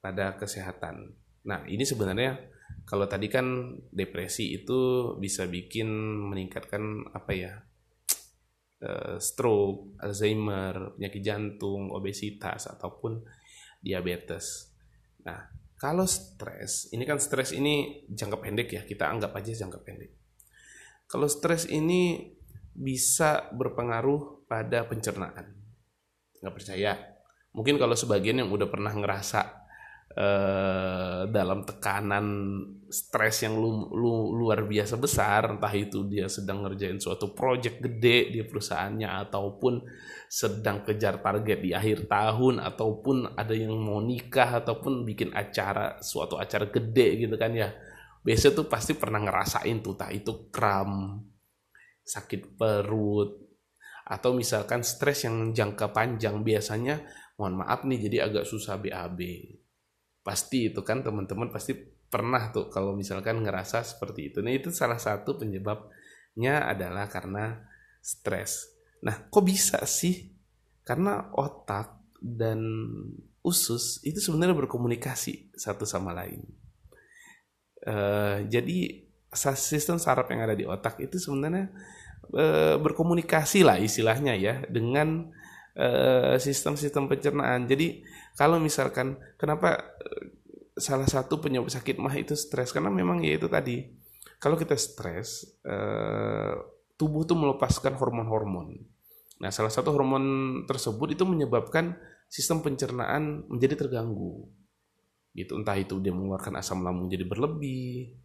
pada 0.00 0.34
kesehatan. 0.34 1.14
Nah 1.46 1.62
ini 1.68 1.84
sebenarnya 1.86 2.40
kalau 2.86 3.06
tadi 3.06 3.30
kan 3.30 3.78
depresi 3.92 4.56
itu 4.56 5.14
bisa 5.20 5.46
bikin 5.46 5.88
meningkatkan 6.32 7.12
apa 7.12 7.32
ya 7.36 7.52
eh, 8.80 9.16
stroke, 9.20 10.00
Alzheimer, 10.00 10.96
penyakit 10.96 11.22
jantung, 11.22 11.92
obesitas 11.92 12.66
ataupun 12.70 13.20
diabetes. 13.82 14.72
Nah, 15.26 15.65
kalau 15.76 16.08
stres, 16.08 16.88
ini 16.92 17.04
kan 17.04 17.20
stres 17.20 17.52
ini 17.52 18.04
jangka 18.08 18.40
pendek 18.40 18.68
ya, 18.72 18.82
kita 18.88 19.12
anggap 19.12 19.36
aja 19.36 19.52
jangka 19.52 19.84
pendek. 19.84 20.12
Kalau 21.04 21.28
stres 21.28 21.68
ini 21.68 22.32
bisa 22.72 23.52
berpengaruh 23.52 24.48
pada 24.48 24.88
pencernaan. 24.88 25.52
Nggak 26.40 26.54
percaya? 26.54 26.92
Mungkin 27.56 27.80
kalau 27.80 27.96
sebagian 27.96 28.40
yang 28.40 28.52
udah 28.52 28.68
pernah 28.68 28.92
ngerasa 28.92 29.40
eh, 30.12 31.20
dalam 31.28 31.64
tekanan 31.64 32.26
stres 32.88 33.42
yang 33.42 33.58
lu, 33.58 33.90
lu, 33.92 34.30
luar 34.34 34.64
biasa 34.64 34.98
besar, 34.98 35.58
entah 35.58 35.70
itu 35.74 36.06
dia 36.06 36.30
sedang 36.30 36.62
ngerjain 36.62 36.98
suatu 37.02 37.34
project 37.34 37.82
gede 37.82 38.30
di 38.30 38.40
perusahaannya 38.46 39.08
ataupun 39.26 39.82
sedang 40.26 40.82
kejar 40.86 41.22
target 41.22 41.58
di 41.62 41.70
akhir 41.74 42.10
tahun 42.10 42.62
ataupun 42.62 43.38
ada 43.38 43.54
yang 43.54 43.74
mau 43.78 43.98
nikah 44.02 44.62
ataupun 44.62 45.06
bikin 45.06 45.34
acara 45.34 45.98
suatu 46.02 46.38
acara 46.38 46.70
gede 46.70 47.26
gitu 47.26 47.34
kan 47.34 47.54
ya. 47.54 47.70
Biasa 48.26 48.50
tuh 48.54 48.66
pasti 48.66 48.98
pernah 48.98 49.22
ngerasain 49.22 49.78
tuh 49.82 49.94
tak 49.94 50.10
itu 50.10 50.50
kram 50.50 51.22
sakit 52.02 52.58
perut 52.58 53.38
atau 54.06 54.30
misalkan 54.34 54.82
stres 54.82 55.26
yang 55.26 55.54
jangka 55.54 55.94
panjang. 55.94 56.42
Biasanya 56.42 57.06
mohon 57.38 57.62
maaf 57.62 57.86
nih 57.86 58.10
jadi 58.10 58.26
agak 58.26 58.46
susah 58.46 58.78
BAB 58.82 59.20
pasti 60.26 60.74
itu 60.74 60.82
kan 60.82 61.06
teman-teman 61.06 61.54
pasti 61.54 61.95
pernah 62.16 62.48
tuh 62.48 62.72
kalau 62.72 62.96
misalkan 62.96 63.44
ngerasa 63.44 63.84
seperti 63.84 64.32
itu. 64.32 64.40
Nah 64.40 64.48
itu 64.48 64.72
salah 64.72 64.96
satu 64.96 65.36
penyebabnya 65.36 66.64
adalah 66.64 67.12
karena 67.12 67.60
stres. 68.00 68.72
Nah 69.04 69.28
kok 69.28 69.44
bisa 69.44 69.84
sih? 69.84 70.32
Karena 70.80 71.28
otak 71.36 72.16
dan 72.16 72.64
usus 73.44 74.00
itu 74.00 74.16
sebenarnya 74.16 74.56
berkomunikasi 74.56 75.52
satu 75.52 75.84
sama 75.84 76.16
lain. 76.16 76.40
Uh, 77.84 78.48
jadi 78.48 79.04
sistem 79.36 80.00
saraf 80.00 80.32
yang 80.32 80.40
ada 80.48 80.56
di 80.56 80.64
otak 80.64 80.96
itu 81.04 81.20
sebenarnya 81.20 81.68
uh, 82.32 82.80
berkomunikasi 82.80 83.60
lah 83.60 83.76
istilahnya 83.76 84.32
ya 84.40 84.64
dengan 84.64 85.28
uh, 85.76 86.40
sistem-sistem 86.40 87.12
pencernaan. 87.12 87.68
Jadi 87.68 88.00
kalau 88.32 88.56
misalkan 88.56 89.20
kenapa 89.36 89.98
salah 90.76 91.08
satu 91.08 91.40
penyebab 91.40 91.72
sakit 91.72 91.96
mah 91.96 92.14
itu 92.14 92.36
stres. 92.36 92.70
Karena 92.70 92.92
memang 92.92 93.24
ya 93.24 93.40
itu 93.40 93.48
tadi 93.48 93.88
kalau 94.36 94.60
kita 94.60 94.76
stres 94.76 95.58
tubuh 96.96 97.24
tuh 97.24 97.36
melepaskan 97.36 97.96
hormon-hormon. 97.96 98.76
Nah 99.40 99.50
salah 99.52 99.72
satu 99.72 99.92
hormon 99.92 100.24
tersebut 100.68 101.16
itu 101.16 101.24
menyebabkan 101.24 101.96
sistem 102.28 102.60
pencernaan 102.60 103.48
menjadi 103.48 103.74
terganggu. 103.76 104.48
Gitu. 105.36 105.52
Entah 105.56 105.76
itu 105.76 106.00
dia 106.00 106.12
mengeluarkan 106.12 106.56
asam 106.60 106.84
lambung 106.84 107.08
jadi 107.12 107.24
berlebih 107.24 108.16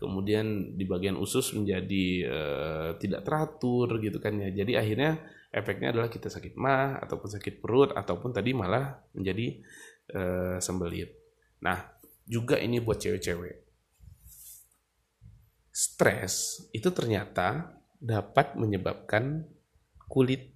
kemudian 0.00 0.80
di 0.80 0.88
bagian 0.88 1.20
usus 1.20 1.52
menjadi 1.52 2.06
uh, 2.24 2.90
tidak 2.96 3.20
teratur 3.20 4.00
gitu 4.00 4.16
kan 4.16 4.32
ya. 4.40 4.48
Jadi 4.48 4.72
akhirnya 4.80 5.20
efeknya 5.52 5.92
adalah 5.92 6.08
kita 6.08 6.32
sakit 6.32 6.56
mah 6.56 7.04
ataupun 7.04 7.28
sakit 7.36 7.60
perut 7.60 7.92
ataupun 7.92 8.32
tadi 8.32 8.56
malah 8.56 8.96
menjadi 9.12 9.60
uh, 10.16 10.56
sembelit 10.56 11.19
nah 11.60 11.92
juga 12.24 12.56
ini 12.56 12.80
buat 12.80 13.00
cewek-cewek 13.00 13.56
stres 15.70 16.66
itu 16.76 16.92
ternyata 16.92 17.76
dapat 18.00 18.56
menyebabkan 18.56 19.44
kulit 20.08 20.52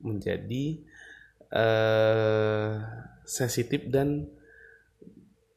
menjadi 0.00 0.84
uh, 1.50 2.78
sensitif 3.26 3.88
dan 3.90 4.28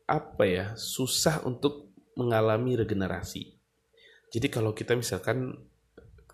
apa 0.10 0.44
ya 0.48 0.66
susah 0.74 1.46
untuk 1.46 1.94
mengalami 2.18 2.74
regenerasi. 2.76 3.56
Jadi 4.34 4.48
kalau 4.50 4.74
kita 4.74 4.98
misalkan 4.98 5.54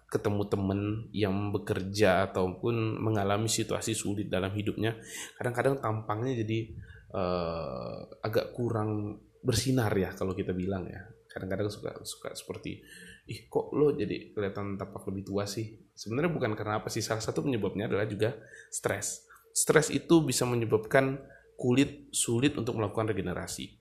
ketemu 0.08 0.43
teman 0.47 0.79
yang 1.12 1.51
bekerja 1.51 2.31
ataupun 2.31 3.03
mengalami 3.03 3.51
situasi 3.51 3.91
sulit 3.91 4.31
dalam 4.31 4.55
hidupnya, 4.55 4.95
kadang-kadang 5.36 5.84
tampangnya 5.84 6.39
jadi 6.39 6.71
uh, 7.15 8.04
agak 8.19 8.51
kurang 8.51 9.23
bersinar 9.39 9.95
ya 9.95 10.12
kalau 10.12 10.36
kita 10.36 10.51
bilang 10.51 10.91
ya. 10.91 11.08
Kadang-kadang 11.32 11.67
suka 11.67 11.91
suka 12.08 12.32
seperti 12.32 12.80
ih 13.28 13.49
kok 13.51 13.75
lo 13.75 13.91
jadi 13.91 14.32
kelihatan 14.32 14.80
tampak 14.80 15.04
lebih 15.12 15.23
tua 15.28 15.43
sih. 15.47 15.80
Sebenarnya 15.95 16.32
bukan 16.32 16.56
karena 16.56 16.84
apa 16.84 16.91
sih 16.91 17.04
salah 17.04 17.23
satu 17.23 17.43
penyebabnya 17.43 17.91
adalah 17.91 18.08
juga 18.08 18.36
stres. 18.71 19.28
Stres 19.56 19.91
itu 19.91 20.23
bisa 20.23 20.43
menyebabkan 20.47 21.19
kulit 21.56 22.12
sulit 22.12 22.56
untuk 22.60 22.75
melakukan 22.80 23.12
regenerasi. 23.12 23.71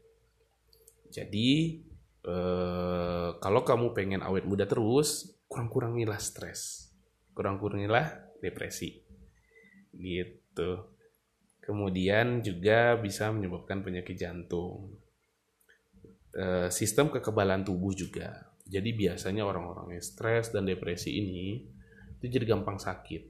Jadi 1.11 1.51
eh, 2.27 3.29
kalau 3.39 3.63
kamu 3.63 3.95
pengen 3.95 4.23
awet 4.23 4.47
muda 4.47 4.67
terus, 4.67 5.39
kurang-kurangilah 5.47 6.19
stres, 6.19 6.91
kurang-kurangilah 7.35 8.39
depresi, 8.43 9.03
gitu. 9.95 10.94
Kemudian 11.65 12.45
juga 12.45 13.01
bisa 13.01 13.33
menyebabkan 13.33 13.81
penyakit 13.81 14.21
jantung, 14.21 15.01
eh, 16.37 16.69
sistem 16.69 17.09
kekebalan 17.09 17.65
tubuh 17.65 17.97
juga. 17.97 18.53
Jadi 18.69 18.93
biasanya 18.93 19.49
orang-orang 19.49 19.97
yang 19.97 20.05
stres 20.05 20.53
dan 20.53 20.69
depresi 20.69 21.17
ini 21.17 21.65
itu 22.21 22.25
jadi 22.29 22.53
gampang 22.53 22.77
sakit. 22.77 23.23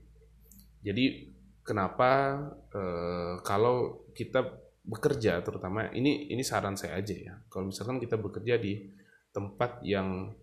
Jadi 0.83 1.31
kenapa 1.63 2.43
eh, 2.75 3.39
kalau 3.47 4.11
kita 4.11 4.43
bekerja 4.85 5.41
terutama 5.41 5.89
ini 5.95 6.29
ini 6.29 6.43
saran 6.43 6.75
saya 6.75 6.99
aja 6.99 7.15
ya. 7.15 7.35
Kalau 7.47 7.71
misalkan 7.71 8.03
kita 8.03 8.19
bekerja 8.19 8.59
di 8.59 8.83
tempat 9.31 9.79
yang 9.87 10.35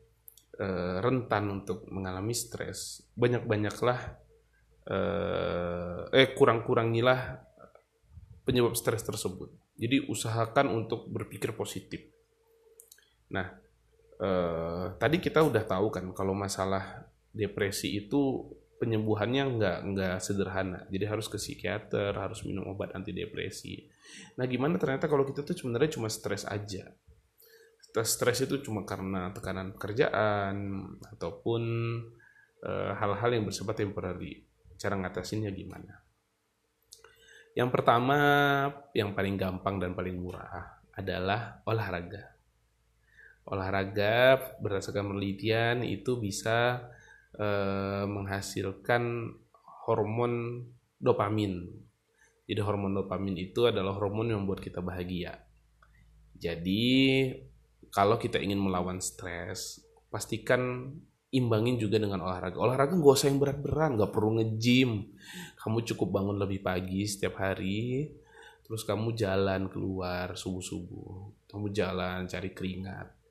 eh, 0.55 0.97
rentan 1.03 1.61
untuk 1.61 1.91
mengalami 1.91 2.31
stres 2.31 3.03
banyak 3.19 3.43
banyaklah 3.43 3.99
eh, 4.87 6.01
eh 6.15 6.27
kurang 6.35 6.63
kurangilah 6.63 7.50
penyebab 8.43 8.73
stres 8.77 9.05
tersebut 9.05 9.51
jadi 9.77 10.05
usahakan 10.07 10.71
untuk 10.73 11.09
berpikir 11.09 11.53
positif 11.53 12.05
nah 13.31 13.47
eh, 14.19 14.85
tadi 14.97 15.17
kita 15.17 15.41
udah 15.41 15.63
tahu 15.63 15.87
kan 15.89 16.05
kalau 16.11 16.35
masalah 16.35 17.07
depresi 17.31 17.95
itu 17.95 18.51
penyembuhannya 18.81 19.61
nggak 19.61 19.77
nggak 19.93 20.15
sederhana. 20.17 20.89
Jadi 20.89 21.05
harus 21.05 21.29
ke 21.29 21.37
psikiater, 21.37 22.17
harus 22.17 22.41
minum 22.41 22.65
obat 22.65 22.97
anti 22.97 23.13
depresi. 23.13 23.85
Nah 24.41 24.49
gimana 24.49 24.81
ternyata 24.81 25.05
kalau 25.05 25.21
kita 25.21 25.45
tuh 25.45 25.53
sebenarnya 25.53 26.01
cuma 26.01 26.09
stres 26.09 26.49
aja. 26.49 26.89
Stres 27.93 28.41
itu 28.41 28.57
cuma 28.65 28.81
karena 28.81 29.29
tekanan 29.29 29.77
pekerjaan 29.77 30.55
ataupun 31.13 31.61
eh, 32.65 32.91
hal-hal 32.97 33.29
e, 33.29 33.33
yang 33.37 33.45
bersifat 33.45 33.85
temporary. 33.85 34.41
Cara 34.81 34.97
ngatasinnya 34.97 35.53
gimana? 35.53 36.01
Yang 37.51 37.69
pertama, 37.75 38.17
yang 38.95 39.11
paling 39.11 39.35
gampang 39.35 39.75
dan 39.79 39.91
paling 39.91 40.15
murah 40.15 40.79
adalah 40.95 41.59
olahraga. 41.67 42.31
Olahraga 43.43 44.39
berdasarkan 44.63 45.11
penelitian 45.11 45.83
itu 45.83 46.15
bisa 46.15 46.87
eh, 47.35 48.05
menghasilkan 48.07 49.35
hormon 49.87 50.63
dopamin. 50.95 51.67
Jadi 52.47 52.59
hormon 52.63 52.95
dopamin 52.95 53.35
itu 53.35 53.67
adalah 53.67 53.95
hormon 53.99 54.31
yang 54.31 54.43
membuat 54.45 54.63
kita 54.63 54.79
bahagia. 54.79 55.35
Jadi 56.35 57.27
kalau 57.91 58.15
kita 58.15 58.39
ingin 58.39 58.59
melawan 58.63 59.03
stres, 59.03 59.83
pastikan 60.07 60.93
imbangin 61.31 61.79
juga 61.79 61.99
dengan 61.99 62.23
olahraga. 62.23 62.59
Olahraga 62.59 62.93
gak 62.95 63.15
usah 63.15 63.31
yang 63.31 63.39
berat-berat, 63.39 63.95
gak 63.95 64.11
perlu 64.11 64.39
nge-gym. 64.39 65.15
Kamu 65.61 65.85
cukup 65.85 66.09
bangun 66.09 66.41
lebih 66.41 66.65
pagi 66.65 67.05
setiap 67.05 67.37
hari, 67.37 68.09
terus 68.65 68.81
kamu 68.81 69.13
jalan 69.13 69.69
keluar 69.69 70.33
subuh-subuh. 70.33 71.45
Kamu 71.45 71.69
jalan 71.69 72.25
cari 72.25 72.49
keringat 72.49 73.21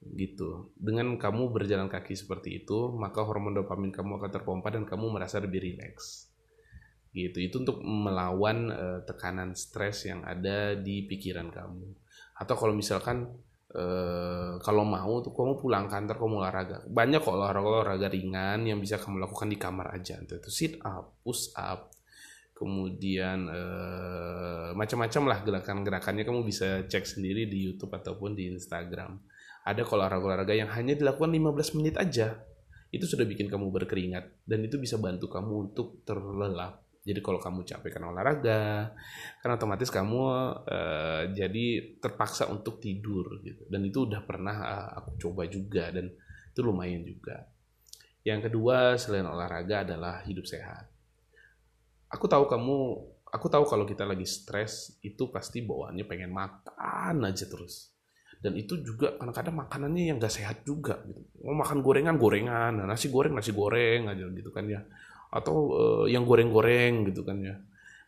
gitu. 0.00 0.72
Dengan 0.80 1.20
kamu 1.20 1.52
berjalan 1.52 1.92
kaki 1.92 2.16
seperti 2.16 2.64
itu, 2.64 2.88
maka 2.96 3.20
hormon 3.20 3.52
dopamin 3.52 3.92
kamu 3.92 4.16
akan 4.16 4.30
terpompa 4.32 4.72
dan 4.72 4.88
kamu 4.88 5.12
merasa 5.12 5.36
lebih 5.38 5.60
rileks. 5.60 6.32
Gitu. 7.12 7.36
Itu 7.36 7.60
untuk 7.60 7.84
melawan 7.84 8.72
uh, 8.72 9.00
tekanan 9.04 9.52
stres 9.52 10.08
yang 10.08 10.24
ada 10.24 10.72
di 10.72 11.04
pikiran 11.04 11.52
kamu. 11.52 11.88
Atau 12.40 12.56
kalau 12.56 12.72
misalkan 12.72 13.28
uh, 13.74 14.58
kalau 14.62 14.84
mau 14.86 15.20
tuh 15.22 15.34
kamu 15.34 15.58
pulang 15.58 15.86
kantor 15.86 16.16
kamu 16.16 16.34
olahraga. 16.42 16.76
Banyak 16.86 17.20
kok 17.22 17.34
olahraga-olahraga 17.34 18.08
ringan 18.10 18.66
yang 18.66 18.78
bisa 18.78 18.98
kamu 18.98 19.22
lakukan 19.22 19.50
di 19.50 19.58
kamar 19.58 19.94
aja. 19.94 20.18
Itu 20.22 20.50
sit 20.50 20.78
up, 20.82 21.20
push 21.22 21.54
up, 21.58 21.94
kemudian 22.60 23.48
uh, 23.48 24.76
macam-macam 24.76 25.22
lah 25.32 25.38
gerakan-gerakannya 25.40 26.28
kamu 26.28 26.44
bisa 26.44 26.84
cek 26.84 27.08
sendiri 27.08 27.48
di 27.48 27.64
YouTube 27.64 27.96
ataupun 27.96 28.36
di 28.36 28.52
Instagram 28.52 29.16
ada 29.64 29.80
kalau 29.80 30.04
olahraga-olahraga 30.04 30.52
yang 30.52 30.68
hanya 30.76 30.92
dilakukan 30.92 31.32
15 31.32 31.80
menit 31.80 31.96
aja 31.96 32.36
itu 32.92 33.08
sudah 33.08 33.24
bikin 33.24 33.48
kamu 33.48 33.72
berkeringat 33.72 34.44
dan 34.44 34.60
itu 34.60 34.76
bisa 34.76 35.00
bantu 35.00 35.32
kamu 35.32 35.72
untuk 35.72 36.04
terlelap 36.04 36.84
jadi 37.00 37.24
kalau 37.24 37.40
kamu 37.40 37.64
capek 37.64 37.96
karena 37.96 38.12
olahraga 38.12 38.92
kan 39.40 39.56
otomatis 39.56 39.88
kamu 39.88 40.20
uh, 40.68 41.22
jadi 41.32 41.96
terpaksa 41.96 42.44
untuk 42.52 42.76
tidur 42.76 43.40
gitu. 43.40 43.64
Dan 43.72 43.88
itu 43.88 44.04
udah 44.04 44.20
pernah 44.20 44.56
uh, 44.60 44.88
aku 45.00 45.16
coba 45.16 45.48
juga 45.48 45.88
dan 45.88 46.12
itu 46.52 46.60
lumayan 46.60 47.00
juga. 47.00 47.48
Yang 48.20 48.52
kedua 48.52 49.00
selain 49.00 49.24
olahraga 49.24 49.80
adalah 49.88 50.20
hidup 50.28 50.44
sehat. 50.44 50.92
Aku 52.12 52.28
tahu 52.28 52.44
kamu 52.44 52.76
aku 53.32 53.46
tahu 53.48 53.64
kalau 53.64 53.88
kita 53.88 54.04
lagi 54.04 54.28
stres 54.28 55.00
itu 55.00 55.32
pasti 55.32 55.64
bawaannya 55.64 56.04
pengen 56.04 56.36
makan 56.36 57.24
aja 57.24 57.48
terus. 57.48 57.96
Dan 58.40 58.60
itu 58.60 58.76
juga 58.84 59.16
kadang-kadang 59.16 59.56
makanannya 59.56 60.04
yang 60.12 60.16
gak 60.20 60.32
sehat 60.32 60.64
juga 60.68 61.00
gitu. 61.08 61.20
Mau 61.48 61.56
makan 61.64 61.80
gorengan 61.80 62.16
gorengan. 62.20 62.84
Nasi 62.84 63.08
goreng 63.08 63.32
nasi 63.32 63.56
goreng 63.56 64.04
aja 64.04 64.28
gitu 64.28 64.52
kan 64.52 64.68
ya 64.68 64.84
atau 65.30 65.56
uh, 65.72 66.06
yang 66.10 66.26
goreng-goreng 66.26 67.08
gitu 67.10 67.22
kan 67.22 67.40
ya. 67.40 67.56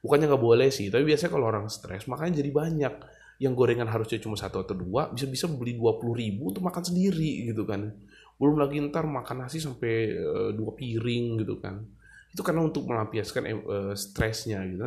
Bukannya 0.02 0.26
nggak 0.26 0.42
boleh 0.42 0.68
sih 0.68 0.90
tapi 0.90 1.06
biasanya 1.06 1.30
kalau 1.30 1.46
orang 1.48 1.70
stres 1.70 2.10
makanya 2.10 2.42
jadi 2.42 2.50
banyak. 2.50 2.94
Yang 3.42 3.58
gorengan 3.58 3.90
harusnya 3.90 4.22
cuma 4.22 4.38
satu 4.38 4.62
atau 4.62 4.78
dua 4.78 5.10
bisa 5.10 5.26
bisa 5.26 5.50
beli 5.50 5.74
dua 5.74 5.98
puluh 5.98 6.14
ribu 6.14 6.54
untuk 6.54 6.62
makan 6.62 6.84
sendiri 6.86 7.50
gitu 7.50 7.66
kan. 7.66 7.90
Belum 8.38 8.54
lagi 8.54 8.78
ntar 8.86 9.02
makan 9.02 9.42
nasi 9.42 9.58
sampai 9.58 10.14
uh, 10.14 10.50
dua 10.54 10.78
piring 10.78 11.42
gitu 11.42 11.58
kan. 11.58 11.82
Itu 12.30 12.46
karena 12.46 12.62
untuk 12.62 12.86
melampiaskan 12.86 13.42
uh, 13.66 13.94
stresnya 13.98 14.62
gitu. 14.62 14.86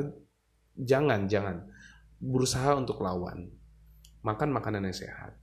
Jangan 0.80 1.28
jangan. 1.28 1.68
Berusaha 2.16 2.80
untuk 2.80 3.04
lawan. 3.04 3.52
Makan 4.24 4.56
makanan 4.56 4.88
yang 4.88 4.96
sehat. 4.96 5.36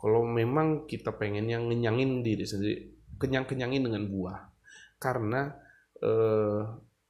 Kalau 0.00 0.24
memang 0.24 0.88
kita 0.88 1.12
pengen 1.12 1.52
yang 1.52 1.68
ngenyangin 1.68 2.24
diri 2.24 2.48
sendiri, 2.48 2.88
kenyang-kenyangin 3.20 3.84
dengan 3.84 4.08
buah. 4.08 4.48
Karena 4.96 5.52
eh, 6.02 6.60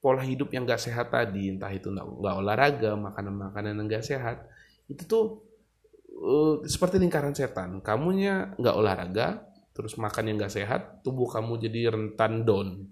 pola 0.01 0.23
hidup 0.23 0.53
yang 0.55 0.69
gak 0.69 0.83
sehat 0.83 1.11
tadi, 1.11 1.51
entah 1.51 1.73
itu 1.73 1.91
nggak 1.91 2.37
olahraga, 2.39 2.95
makanan-makanan 2.95 3.75
yang 3.83 3.87
gak 3.91 4.07
sehat, 4.07 4.47
itu 4.87 5.03
tuh 5.07 5.25
eh, 6.11 6.55
seperti 6.69 7.01
lingkaran 7.03 7.35
setan. 7.35 7.83
Kamunya 7.83 8.55
nggak 8.59 8.77
olahraga, 8.77 9.47
terus 9.75 9.99
makan 9.99 10.33
yang 10.33 10.37
gak 10.39 10.55
sehat, 10.55 11.03
tubuh 11.03 11.27
kamu 11.27 11.59
jadi 11.63 11.93
rentan 11.95 12.47
down. 12.47 12.87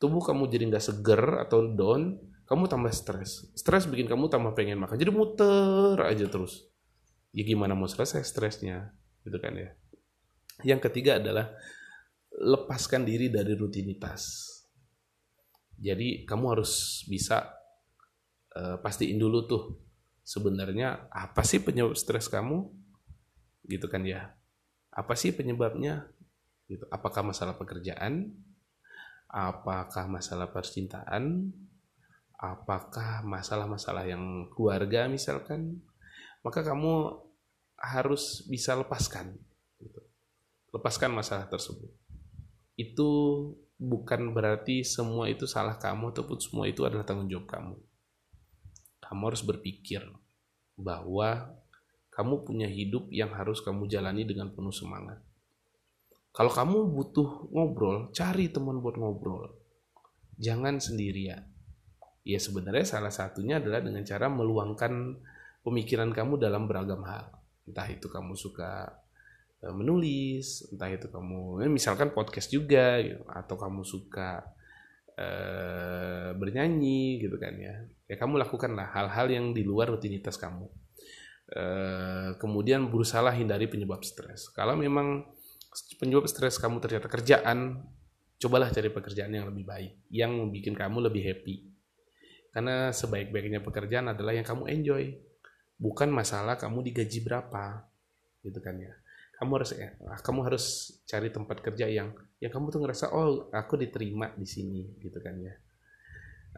Tubuh 0.00 0.20
kamu 0.20 0.50
jadi 0.50 0.68
nggak 0.68 0.84
seger 0.84 1.22
atau 1.46 1.70
down, 1.70 2.18
kamu 2.44 2.68
tambah 2.68 2.92
stres. 2.92 3.48
Stres 3.56 3.88
bikin 3.88 4.04
kamu 4.04 4.28
tambah 4.28 4.52
pengen 4.52 4.76
makan. 4.76 5.00
Jadi 5.00 5.12
muter 5.14 5.96
aja 5.96 6.26
terus 6.28 6.74
ya 7.34 7.42
gimana 7.42 7.74
mau 7.74 7.90
selesai 7.90 8.22
stresnya 8.22 8.94
gitu 9.26 9.34
kan 9.42 9.58
ya 9.58 9.74
yang 10.62 10.78
ketiga 10.78 11.18
adalah 11.18 11.50
lepaskan 12.30 13.02
diri 13.02 13.26
dari 13.26 13.58
rutinitas 13.58 14.53
jadi 15.78 16.22
kamu 16.24 16.58
harus 16.58 17.02
bisa 17.10 17.54
uh, 18.54 18.78
pastiin 18.78 19.18
dulu 19.18 19.44
tuh 19.46 19.62
sebenarnya 20.24 21.10
apa 21.12 21.44
sih 21.44 21.60
penyebab 21.60 21.94
stres 21.94 22.32
kamu? 22.32 22.70
Gitu 23.66 23.86
kan 23.90 24.02
ya. 24.02 24.32
Apa 24.94 25.18
sih 25.18 25.34
penyebabnya? 25.34 26.08
Gitu. 26.70 26.86
Apakah 26.88 27.26
masalah 27.26 27.54
pekerjaan? 27.58 28.32
Apakah 29.28 30.06
masalah 30.06 30.48
percintaan? 30.48 31.52
Apakah 32.38 33.24
masalah-masalah 33.26 34.08
yang 34.08 34.48
keluarga 34.52 35.10
misalkan? 35.10 35.82
Maka 36.44 36.60
kamu 36.60 37.24
harus 37.80 38.46
bisa 38.48 38.72
lepaskan 38.78 39.36
gitu. 39.82 40.00
lepaskan 40.72 41.12
masalah 41.12 41.48
tersebut. 41.48 41.90
Itu 42.78 43.10
bukan 43.78 44.30
berarti 44.30 44.86
semua 44.86 45.26
itu 45.26 45.44
salah 45.44 45.76
kamu 45.76 46.14
ataupun 46.14 46.38
semua 46.38 46.64
itu 46.70 46.86
adalah 46.86 47.02
tanggung 47.02 47.30
jawab 47.30 47.46
kamu. 47.50 47.76
Kamu 49.02 49.22
harus 49.28 49.42
berpikir 49.44 50.02
bahwa 50.74 51.54
kamu 52.14 52.46
punya 52.46 52.68
hidup 52.70 53.10
yang 53.10 53.34
harus 53.34 53.58
kamu 53.60 53.90
jalani 53.90 54.22
dengan 54.22 54.54
penuh 54.54 54.70
semangat. 54.70 55.18
Kalau 56.34 56.50
kamu 56.50 56.90
butuh 56.90 57.50
ngobrol 57.54 58.10
cari 58.10 58.50
teman 58.50 58.82
buat 58.82 58.98
ngobrol. 58.98 59.54
Jangan 60.34 60.82
sendirian. 60.82 61.46
Ya 62.26 62.40
sebenarnya 62.42 62.82
salah 62.88 63.12
satunya 63.14 63.62
adalah 63.62 63.84
dengan 63.84 64.02
cara 64.02 64.26
meluangkan 64.26 65.20
pemikiran 65.62 66.10
kamu 66.10 66.42
dalam 66.42 66.66
beragam 66.66 67.06
hal. 67.06 67.30
Entah 67.70 67.86
itu 67.86 68.10
kamu 68.10 68.34
suka 68.34 69.03
menulis, 69.72 70.68
entah 70.68 70.90
itu 70.90 71.08
kamu 71.08 71.64
ya 71.64 71.68
misalkan 71.70 72.12
podcast 72.12 72.52
juga 72.52 73.00
gitu, 73.00 73.22
atau 73.30 73.56
kamu 73.56 73.80
suka 73.86 74.44
uh, 75.16 76.36
bernyanyi 76.36 77.22
gitu 77.24 77.38
kan 77.40 77.54
ya. 77.56 77.86
Ya 78.10 78.16
kamu 78.20 78.42
lakukanlah 78.42 78.92
hal-hal 78.92 79.30
yang 79.30 79.46
di 79.56 79.64
luar 79.64 79.88
rutinitas 79.88 80.36
kamu. 80.36 80.68
Uh, 81.54 82.34
kemudian 82.42 82.90
berusaha 82.90 83.30
hindari 83.32 83.70
penyebab 83.70 84.04
stres. 84.04 84.50
Kalau 84.52 84.74
memang 84.76 85.24
penyebab 85.96 86.26
stres 86.28 86.60
kamu 86.60 86.82
ternyata 86.82 87.08
kerjaan, 87.08 87.84
cobalah 88.42 88.68
cari 88.68 88.90
pekerjaan 88.90 89.32
yang 89.32 89.46
lebih 89.48 89.64
baik, 89.64 89.92
yang 90.10 90.50
bikin 90.50 90.74
kamu 90.76 91.08
lebih 91.08 91.22
happy. 91.24 91.70
Karena 92.50 92.92
sebaik-baiknya 92.92 93.64
pekerjaan 93.64 94.12
adalah 94.12 94.36
yang 94.36 94.46
kamu 94.46 94.68
enjoy 94.70 95.14
bukan 95.78 96.08
masalah 96.10 96.54
kamu 96.54 96.86
digaji 96.90 97.26
berapa 97.26 97.82
gitu 98.46 98.58
kan 98.62 98.78
ya 98.78 98.94
kamu 99.34 99.50
harus 99.60 99.70
eh, 99.74 99.92
kamu 99.98 100.40
harus 100.46 100.64
cari 101.10 101.28
tempat 101.34 101.58
kerja 101.58 101.90
yang 101.90 102.14
yang 102.38 102.52
kamu 102.54 102.70
tuh 102.70 102.80
ngerasa 102.86 103.10
oh 103.10 103.50
aku 103.50 103.74
diterima 103.74 104.30
di 104.38 104.46
sini 104.46 104.94
gitu 105.02 105.18
kan 105.18 105.34
ya. 105.42 105.54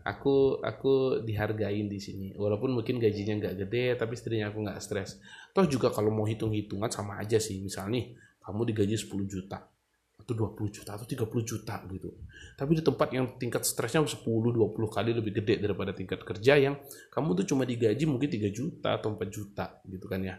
Aku 0.06 0.60
aku 0.60 1.24
dihargain 1.24 1.88
di 1.88 1.98
sini. 1.98 2.36
Walaupun 2.36 2.76
mungkin 2.76 3.00
gajinya 3.00 3.40
nggak 3.42 3.54
gede 3.66 3.96
tapi 3.96 4.12
setidaknya 4.14 4.52
aku 4.52 4.58
nggak 4.62 4.78
stres. 4.78 5.18
Toh 5.56 5.64
juga 5.64 5.88
kalau 5.88 6.12
mau 6.12 6.28
hitung 6.28 6.52
hitungan 6.52 6.92
sama 6.92 7.16
aja 7.16 7.40
sih. 7.40 7.58
Misalnya 7.64 7.96
nih 7.96 8.04
kamu 8.44 8.60
digaji 8.70 8.94
10 8.94 9.26
juta 9.26 9.58
atau 10.16 10.32
20 10.32 10.74
juta 10.74 10.90
atau 10.94 11.06
30 11.08 11.26
juta 11.48 11.80
gitu. 11.90 12.10
Tapi 12.54 12.72
di 12.76 12.82
tempat 12.84 13.08
yang 13.10 13.26
tingkat 13.40 13.64
stresnya 13.64 14.04
10 14.04 14.20
20 14.20 14.52
kali 14.90 15.10
lebih 15.16 15.32
gede 15.42 15.64
daripada 15.64 15.96
tingkat 15.96 16.22
kerja 16.22 16.54
yang 16.60 16.76
kamu 17.10 17.42
tuh 17.42 17.46
cuma 17.56 17.64
digaji 17.64 18.04
mungkin 18.04 18.28
3 18.28 18.52
juta 18.52 19.00
atau 19.00 19.16
4 19.16 19.26
juta 19.32 19.80
gitu 19.88 20.06
kan 20.06 20.20
ya. 20.20 20.38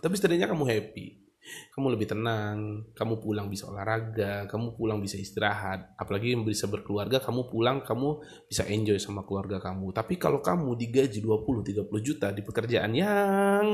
Tapi 0.00 0.12
setidaknya 0.16 0.48
kamu 0.48 0.64
happy 0.64 1.25
kamu 1.74 1.94
lebih 1.94 2.10
tenang, 2.10 2.88
kamu 2.96 3.22
pulang 3.22 3.46
bisa 3.46 3.70
olahraga, 3.70 4.50
kamu 4.50 4.74
pulang 4.74 4.98
bisa 4.98 5.14
istirahat, 5.14 5.94
apalagi 5.94 6.34
bisa 6.42 6.66
berkeluarga, 6.66 7.22
kamu 7.22 7.46
pulang 7.46 7.86
kamu 7.86 8.18
bisa 8.50 8.66
enjoy 8.66 8.98
sama 8.98 9.22
keluarga 9.22 9.62
kamu. 9.62 9.94
Tapi 9.94 10.18
kalau 10.18 10.42
kamu 10.42 10.74
digaji 10.74 11.22
20-30 11.22 11.86
juta 12.02 12.34
di 12.34 12.42
pekerjaan 12.42 12.92
yang 12.92 13.66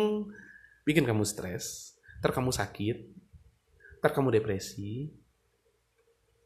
bikin 0.85 1.09
kamu 1.09 1.25
stres, 1.25 1.97
ter 2.21 2.29
kamu 2.29 2.53
sakit, 2.53 2.97
ter 4.05 4.11
kamu 4.13 4.29
depresi, 4.37 5.09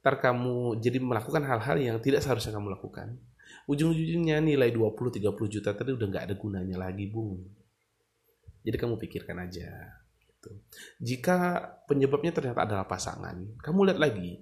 ter 0.04 0.14
kamu 0.22 0.78
jadi 0.78 1.02
melakukan 1.02 1.42
hal-hal 1.42 1.76
yang 1.82 1.98
tidak 1.98 2.22
seharusnya 2.22 2.54
kamu 2.54 2.78
lakukan. 2.78 3.18
Ujung-ujungnya 3.66 4.38
nilai 4.38 4.70
20-30 4.70 5.18
juta 5.50 5.74
tadi 5.74 5.90
udah 5.90 6.06
nggak 6.06 6.24
ada 6.30 6.34
gunanya 6.38 6.78
lagi, 6.78 7.10
Bung. 7.10 7.42
Jadi 8.62 8.76
kamu 8.78 8.98
pikirkan 8.98 9.42
aja 9.42 10.05
gitu. 10.46 10.54
Jika 11.02 11.66
penyebabnya 11.90 12.30
ternyata 12.30 12.62
adalah 12.62 12.86
pasangan, 12.86 13.58
kamu 13.58 13.90
lihat 13.90 13.98
lagi. 13.98 14.38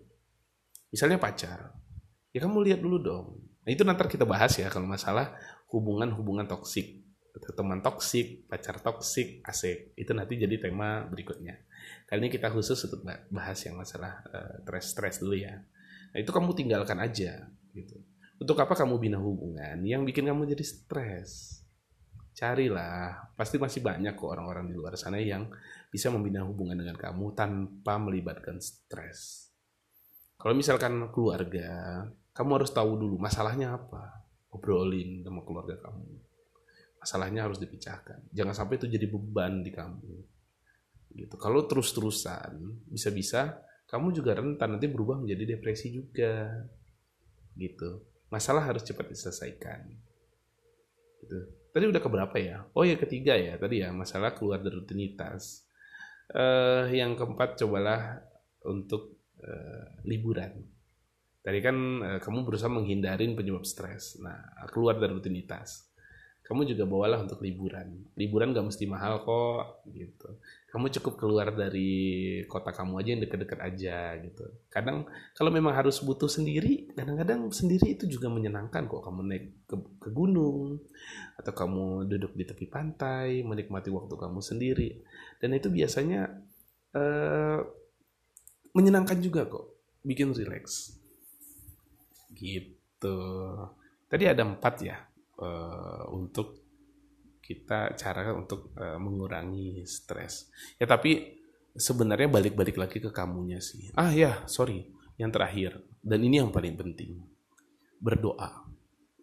Misalnya 0.92 1.16
pacar. 1.16 1.72
Ya 2.30 2.44
kamu 2.44 2.60
lihat 2.68 2.80
dulu 2.84 3.00
dong. 3.00 3.26
Nah, 3.64 3.70
itu 3.72 3.80
nanti 3.82 4.04
kita 4.04 4.28
bahas 4.28 4.52
ya 4.60 4.68
kalau 4.68 4.84
masalah 4.84 5.32
hubungan-hubungan 5.72 6.44
toksik. 6.44 7.00
Teman 7.34 7.82
toksik, 7.82 8.46
pacar 8.46 8.78
toksik, 8.78 9.42
asik. 9.42 9.96
Itu 9.98 10.14
nanti 10.14 10.38
jadi 10.38 10.54
tema 10.60 11.02
berikutnya. 11.08 11.58
Kali 12.06 12.22
ini 12.22 12.30
kita 12.30 12.52
khusus 12.52 12.78
untuk 12.86 13.02
bahas 13.32 13.58
yang 13.66 13.74
masalah 13.74 14.22
uh, 14.30 14.62
stress-stress 14.62 15.24
dulu 15.24 15.34
ya. 15.34 15.58
Nah, 16.14 16.18
itu 16.20 16.30
kamu 16.30 16.54
tinggalkan 16.54 17.00
aja 17.02 17.50
gitu. 17.74 17.96
Untuk 18.38 18.58
apa 18.62 18.74
kamu 18.76 18.98
bina 19.02 19.18
hubungan 19.18 19.82
yang 19.82 20.06
bikin 20.06 20.30
kamu 20.30 20.46
jadi 20.54 20.62
stres? 20.62 21.64
carilah 22.34 23.30
pasti 23.38 23.62
masih 23.62 23.80
banyak 23.80 24.18
kok 24.18 24.26
orang-orang 24.26 24.66
di 24.66 24.74
luar 24.74 24.98
sana 24.98 25.22
yang 25.22 25.46
bisa 25.94 26.10
membina 26.10 26.42
hubungan 26.42 26.74
dengan 26.74 26.98
kamu 26.98 27.38
tanpa 27.38 28.02
melibatkan 28.02 28.58
stres. 28.58 29.46
Kalau 30.34 30.50
misalkan 30.50 30.98
keluarga 31.14 32.02
kamu 32.34 32.50
harus 32.58 32.74
tahu 32.74 32.98
dulu 32.98 33.16
masalahnya 33.22 33.78
apa. 33.78 34.26
Obrolin 34.50 35.22
sama 35.22 35.46
keluarga 35.46 35.78
kamu. 35.78 36.18
Masalahnya 36.98 37.46
harus 37.46 37.62
dipecahkan. 37.62 38.26
Jangan 38.34 38.54
sampai 38.58 38.74
itu 38.82 38.90
jadi 38.90 39.06
beban 39.06 39.62
di 39.62 39.70
kamu. 39.70 40.14
Gitu. 41.14 41.34
Kalau 41.38 41.62
terus-terusan 41.70 42.58
bisa-bisa 42.90 43.62
kamu 43.86 44.10
juga 44.10 44.34
rentan 44.34 44.74
nanti 44.74 44.90
berubah 44.90 45.22
menjadi 45.22 45.54
depresi 45.54 45.94
juga. 45.94 46.58
Gitu. 47.54 48.02
Masalah 48.34 48.66
harus 48.66 48.82
cepat 48.82 49.14
diselesaikan. 49.14 49.94
Gitu. 51.22 51.38
Tadi 51.70 51.84
udah 51.86 52.02
keberapa 52.02 52.34
ya? 52.38 52.66
Oh 52.74 52.82
ya 52.82 52.98
ketiga 52.98 53.38
ya 53.38 53.54
tadi 53.58 53.82
ya. 53.82 53.94
Masalah 53.94 54.34
keluar 54.34 54.58
dari 54.58 54.74
rutinitas. 54.74 55.70
Uh, 56.32 56.88
yang 56.88 57.20
keempat 57.20 57.60
cobalah 57.60 58.16
untuk 58.64 59.20
uh, 59.44 60.00
liburan. 60.08 60.56
Tadi 61.44 61.58
kan 61.60 61.76
uh, 62.00 62.18
kamu 62.18 62.48
berusaha 62.48 62.72
menghindarin 62.72 63.36
penyebab 63.36 63.68
stres. 63.68 64.16
Nah 64.24 64.40
keluar 64.72 64.96
dari 64.96 65.12
rutinitas 65.12 65.93
kamu 66.44 66.68
juga 66.68 66.84
bawalah 66.84 67.24
untuk 67.24 67.40
liburan. 67.40 68.04
Liburan 68.20 68.52
gak 68.52 68.68
mesti 68.68 68.84
mahal 68.84 69.24
kok, 69.24 69.80
gitu. 69.88 70.28
Kamu 70.68 70.92
cukup 70.92 71.16
keluar 71.16 71.48
dari 71.56 72.44
kota 72.44 72.68
kamu 72.68 73.00
aja 73.00 73.08
yang 73.16 73.22
deket-deket 73.24 73.60
aja, 73.64 74.12
gitu. 74.20 74.44
Kadang 74.68 75.08
kalau 75.32 75.48
memang 75.48 75.72
harus 75.72 76.04
butuh 76.04 76.28
sendiri, 76.28 76.92
kadang-kadang 76.92 77.48
sendiri 77.48 77.96
itu 77.96 78.04
juga 78.04 78.28
menyenangkan 78.28 78.84
kok. 78.84 79.00
Kamu 79.00 79.24
naik 79.24 79.64
ke, 79.64 79.76
ke 80.04 80.08
gunung, 80.12 80.84
atau 81.40 81.52
kamu 81.56 82.12
duduk 82.12 82.36
di 82.36 82.44
tepi 82.44 82.68
pantai, 82.68 83.40
menikmati 83.40 83.88
waktu 83.88 84.12
kamu 84.12 84.44
sendiri. 84.44 85.00
Dan 85.40 85.56
itu 85.56 85.72
biasanya 85.72 86.28
uh, 86.92 87.60
menyenangkan 88.76 89.16
juga 89.16 89.48
kok, 89.48 89.80
bikin 90.04 90.36
rileks. 90.36 91.00
Gitu. 92.36 93.16
Tadi 94.12 94.24
ada 94.28 94.44
empat 94.44 94.76
ya 94.84 95.13
uh, 95.38 96.04
untuk 96.12 96.64
kita 97.44 97.92
cara 97.92 98.32
untuk 98.32 98.72
uh, 98.80 98.96
mengurangi 98.96 99.84
stres. 99.84 100.48
Ya 100.80 100.88
tapi 100.88 101.36
sebenarnya 101.76 102.30
balik-balik 102.30 102.80
lagi 102.80 102.98
ke 103.02 103.12
kamunya 103.12 103.60
sih. 103.60 103.92
Ah 103.98 104.14
ya, 104.14 104.46
sorry, 104.48 104.88
yang 105.20 105.28
terakhir 105.28 105.82
dan 106.00 106.24
ini 106.24 106.40
yang 106.40 106.48
paling 106.48 106.78
penting. 106.78 107.20
Berdoa. 108.00 108.64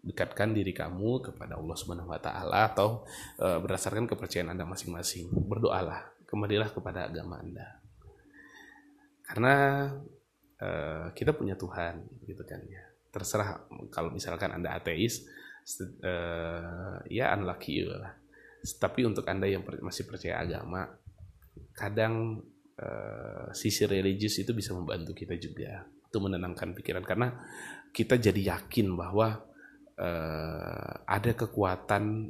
Dekatkan 0.02 0.58
diri 0.58 0.74
kamu 0.74 1.22
kepada 1.30 1.62
Allah 1.62 1.78
Subhanahu 1.78 2.10
wa 2.10 2.18
taala 2.18 2.74
atau 2.74 3.06
uh, 3.38 3.62
berdasarkan 3.62 4.10
kepercayaan 4.10 4.54
Anda 4.54 4.66
masing-masing. 4.66 5.30
Berdoalah, 5.30 6.26
kembalilah 6.26 6.74
kepada 6.74 7.06
agama 7.06 7.38
Anda. 7.38 7.82
Karena 9.22 9.54
uh, 10.58 11.14
kita 11.14 11.38
punya 11.38 11.54
Tuhan 11.54 12.02
gitu 12.26 12.42
kan 12.50 12.66
ya. 12.66 12.82
Terserah 13.14 13.70
kalau 13.94 14.10
misalkan 14.10 14.50
Anda 14.50 14.74
ateis, 14.74 15.22
uh, 16.04 17.02
ya 17.08 17.34
unlucky 17.36 17.86
lah. 17.86 18.14
Tapi 18.62 19.06
untuk 19.06 19.26
anda 19.26 19.50
yang 19.50 19.66
masih 19.82 20.06
percaya 20.06 20.38
agama, 20.42 20.86
kadang 21.74 22.46
uh, 22.78 23.50
sisi 23.54 23.90
religius 23.90 24.38
itu 24.42 24.54
bisa 24.54 24.74
membantu 24.78 25.18
kita 25.18 25.34
juga 25.42 25.82
untuk 26.12 26.28
menenangkan 26.30 26.76
pikiran 26.76 27.04
karena 27.08 27.32
kita 27.96 28.20
jadi 28.20 28.60
yakin 28.60 28.94
bahwa 28.94 29.42
uh, 29.98 30.94
ada 31.08 31.32
kekuatan 31.34 32.30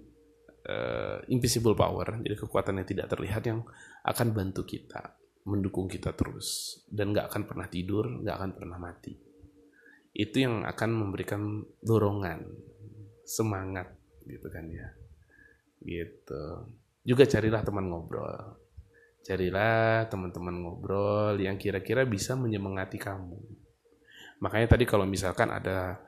uh, 0.65 1.19
invisible 1.29 1.73
power, 1.73 2.21
jadi 2.21 2.35
kekuatan 2.37 2.81
yang 2.81 2.87
tidak 2.87 3.07
terlihat 3.09 3.43
yang 3.45 3.65
akan 4.05 4.27
bantu 4.33 4.65
kita, 4.65 5.17
mendukung 5.45 5.89
kita 5.89 6.13
terus 6.13 6.79
dan 6.89 7.13
nggak 7.13 7.27
akan 7.29 7.43
pernah 7.49 7.67
tidur, 7.69 8.05
nggak 8.21 8.35
akan 8.37 8.51
pernah 8.53 8.77
mati. 8.77 9.13
Itu 10.11 10.43
yang 10.43 10.67
akan 10.67 10.89
memberikan 10.91 11.63
dorongan 11.79 12.70
semangat 13.31 13.87
gitu 14.27 14.51
kan 14.51 14.67
ya. 14.67 14.91
Gitu. 15.79 16.43
Juga 17.07 17.23
carilah 17.23 17.63
teman 17.63 17.87
ngobrol. 17.87 18.59
Carilah 19.21 20.09
teman-teman 20.11 20.59
ngobrol 20.59 21.39
yang 21.39 21.55
kira-kira 21.55 22.03
bisa 22.03 22.35
menyemangati 22.35 22.99
kamu. 22.99 23.39
Makanya 24.41 24.75
tadi 24.75 24.83
kalau 24.89 25.05
misalkan 25.05 25.53
ada 25.53 26.01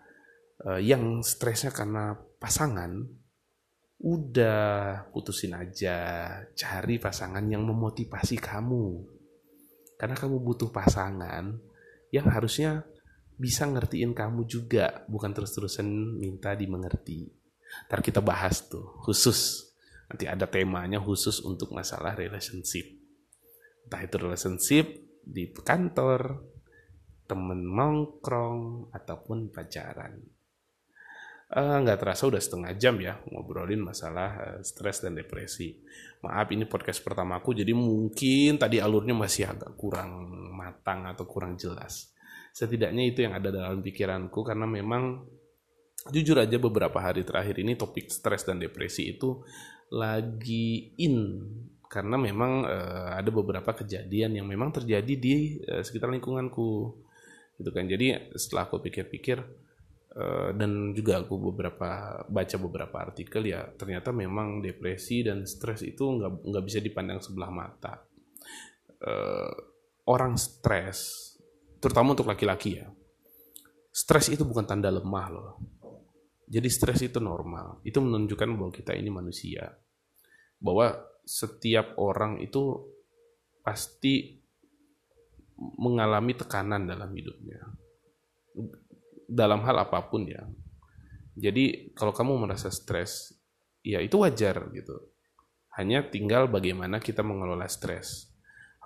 uh, 0.66 0.82
yang 0.82 1.22
stresnya 1.22 1.70
karena 1.70 2.18
pasangan 2.42 3.06
udah 4.04 5.08
putusin 5.16 5.56
aja 5.56 6.28
cari 6.52 7.00
pasangan 7.00 7.46
yang 7.48 7.64
memotivasi 7.64 8.36
kamu. 8.42 9.06
Karena 9.96 10.18
kamu 10.18 10.42
butuh 10.42 10.74
pasangan 10.74 11.54
yang 12.10 12.28
harusnya 12.28 12.84
bisa 13.38 13.66
ngertiin 13.66 14.14
kamu 14.14 14.46
juga 14.46 15.06
bukan 15.10 15.34
terus-terusan 15.34 15.86
minta 16.18 16.54
dimengerti. 16.54 17.30
Ntar 17.90 18.06
kita 18.06 18.22
bahas 18.22 18.66
tuh 18.70 19.02
khusus. 19.02 19.70
Nanti 20.10 20.30
ada 20.30 20.46
temanya 20.46 21.02
khusus 21.02 21.42
untuk 21.42 21.74
masalah 21.74 22.14
relationship. 22.14 22.86
Entah 23.90 24.02
itu 24.06 24.16
relationship 24.22 24.86
di 25.26 25.50
kantor 25.50 26.44
temen 27.26 27.66
nongkrong 27.66 28.94
ataupun 28.94 29.50
pacaran. 29.50 30.22
Eh, 31.54 31.78
nggak 31.86 31.98
uh, 31.98 32.02
terasa 32.02 32.26
udah 32.26 32.42
setengah 32.42 32.74
jam 32.82 32.98
ya 32.98 33.22
ngobrolin 33.30 33.78
masalah 33.78 34.58
uh, 34.58 34.60
stres 34.66 35.06
dan 35.06 35.18
depresi. 35.18 35.82
Maaf 36.26 36.50
ini 36.50 36.66
podcast 36.66 37.02
pertamaku 37.02 37.54
jadi 37.54 37.74
mungkin 37.78 38.58
tadi 38.58 38.82
alurnya 38.82 39.14
masih 39.14 39.50
agak 39.50 39.74
kurang 39.78 40.26
matang 40.54 41.06
atau 41.06 41.26
kurang 41.30 41.54
jelas 41.58 42.13
setidaknya 42.54 43.04
itu 43.10 43.26
yang 43.26 43.34
ada 43.34 43.50
dalam 43.50 43.82
pikiranku 43.82 44.46
karena 44.46 44.70
memang 44.70 45.26
jujur 46.14 46.38
aja 46.38 46.62
beberapa 46.62 47.02
hari 47.02 47.26
terakhir 47.26 47.58
ini 47.58 47.74
topik 47.74 48.14
stres 48.14 48.46
dan 48.46 48.62
depresi 48.62 49.18
itu 49.18 49.42
lagi 49.90 50.94
in. 51.02 51.42
Karena 51.90 52.18
memang 52.18 52.66
uh, 52.66 53.14
ada 53.14 53.30
beberapa 53.30 53.70
kejadian 53.70 54.42
yang 54.42 54.50
memang 54.50 54.74
terjadi 54.74 55.14
di 55.14 55.62
uh, 55.70 55.86
sekitar 55.86 56.10
lingkunganku. 56.10 56.90
Gitu 57.58 57.70
kan. 57.70 57.86
Jadi 57.86 58.34
setelah 58.34 58.66
aku 58.66 58.82
pikir-pikir 58.82 59.38
uh, 60.18 60.50
dan 60.58 60.98
juga 60.98 61.22
aku 61.22 61.54
beberapa 61.54 62.22
baca 62.26 62.58
beberapa 62.58 62.98
artikel 62.98 63.46
ya 63.46 63.70
ternyata 63.78 64.10
memang 64.10 64.66
depresi 64.66 65.22
dan 65.22 65.46
stres 65.46 65.86
itu 65.86 66.02
nggak 66.02 66.50
nggak 66.50 66.64
bisa 66.66 66.80
dipandang 66.82 67.22
sebelah 67.22 67.54
mata. 67.54 68.02
Uh, 69.04 69.54
orang 70.10 70.34
stres, 70.34 71.33
terutama 71.84 72.16
untuk 72.16 72.32
laki-laki 72.32 72.80
ya, 72.80 72.88
stres 73.92 74.32
itu 74.32 74.48
bukan 74.48 74.64
tanda 74.64 74.88
lemah 74.88 75.28
loh. 75.28 75.52
Jadi 76.48 76.70
stres 76.72 77.04
itu 77.04 77.20
normal. 77.20 77.84
Itu 77.84 78.00
menunjukkan 78.00 78.50
bahwa 78.56 78.72
kita 78.72 78.96
ini 78.96 79.12
manusia. 79.12 79.74
Bahwa 80.64 80.96
setiap 81.28 82.00
orang 82.00 82.40
itu 82.40 82.88
pasti 83.64 84.40
mengalami 85.60 86.34
tekanan 86.36 86.88
dalam 86.88 87.12
hidupnya. 87.12 87.64
Dalam 89.28 89.64
hal 89.64 89.88
apa 89.88 90.04
pun 90.08 90.28
ya. 90.28 90.44
Jadi 91.34 91.96
kalau 91.98 92.14
kamu 92.14 92.46
merasa 92.46 92.70
stres, 92.70 93.34
ya 93.82 93.98
itu 94.00 94.22
wajar 94.22 94.70
gitu. 94.72 95.10
Hanya 95.74 96.06
tinggal 96.06 96.46
bagaimana 96.52 97.02
kita 97.02 97.26
mengelola 97.26 97.66
stres. 97.66 98.30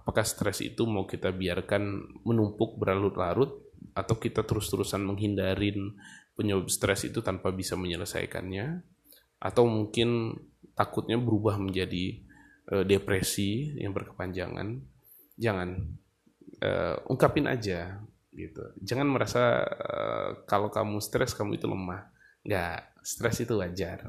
Apakah 0.07 0.23
stres 0.23 0.63
itu 0.63 0.87
mau 0.87 1.03
kita 1.03 1.35
biarkan 1.35 1.83
menumpuk 2.23 2.79
berlarut-larut 2.79 3.59
atau 3.91 4.15
kita 4.15 4.47
terus-terusan 4.47 5.03
menghindarin 5.03 5.99
penyebab 6.31 6.71
stres 6.71 7.11
itu 7.11 7.19
tanpa 7.19 7.51
bisa 7.51 7.75
menyelesaikannya 7.75 8.87
atau 9.43 9.67
mungkin 9.67 10.31
takutnya 10.79 11.19
berubah 11.19 11.59
menjadi 11.59 12.23
uh, 12.71 12.87
depresi 12.87 13.75
yang 13.75 13.91
berkepanjangan. 13.91 14.79
Jangan 15.35 15.75
uh, 16.63 17.03
ungkapin 17.11 17.51
aja 17.51 17.99
gitu. 18.31 18.63
Jangan 18.79 19.11
merasa 19.11 19.59
uh, 19.67 20.47
kalau 20.47 20.71
kamu 20.71 21.03
stres 21.03 21.35
kamu 21.35 21.59
itu 21.59 21.67
lemah. 21.67 22.07
Nggak, 22.47 22.95
stres 23.03 23.43
itu 23.43 23.59
wajar 23.59 24.07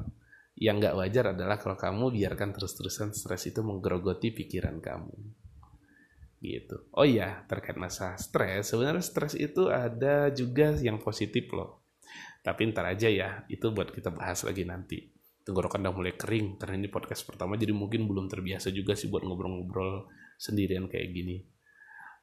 yang 0.55 0.79
nggak 0.79 0.95
wajar 0.95 1.35
adalah 1.35 1.59
kalau 1.59 1.75
kamu 1.75 2.15
biarkan 2.15 2.55
terus-terusan 2.55 3.11
stres 3.11 3.51
itu 3.51 3.59
menggerogoti 3.63 4.31
pikiran 4.31 4.79
kamu 4.79 5.38
gitu. 6.39 6.87
Oh 6.95 7.03
iya 7.03 7.43
terkait 7.45 7.75
masa 7.75 8.15
stres 8.15 8.71
sebenarnya 8.71 9.03
stres 9.03 9.35
itu 9.35 9.67
ada 9.67 10.31
juga 10.31 10.75
yang 10.79 10.99
positif 10.99 11.51
loh. 11.51 11.83
Tapi 12.39 12.71
ntar 12.71 12.87
aja 12.87 13.11
ya 13.11 13.43
itu 13.51 13.69
buat 13.71 13.91
kita 13.91 14.11
bahas 14.15 14.43
lagi 14.47 14.63
nanti. 14.63 15.11
Tenggorokan 15.43 15.83
udah 15.83 15.93
mulai 15.95 16.13
kering 16.15 16.55
karena 16.59 16.79
ini 16.79 16.87
podcast 16.87 17.27
pertama 17.27 17.59
jadi 17.59 17.75
mungkin 17.75 18.07
belum 18.07 18.31
terbiasa 18.31 18.71
juga 18.71 18.95
sih 18.95 19.11
buat 19.11 19.23
ngobrol-ngobrol 19.27 20.07
sendirian 20.39 20.87
kayak 20.87 21.09
gini. 21.11 21.43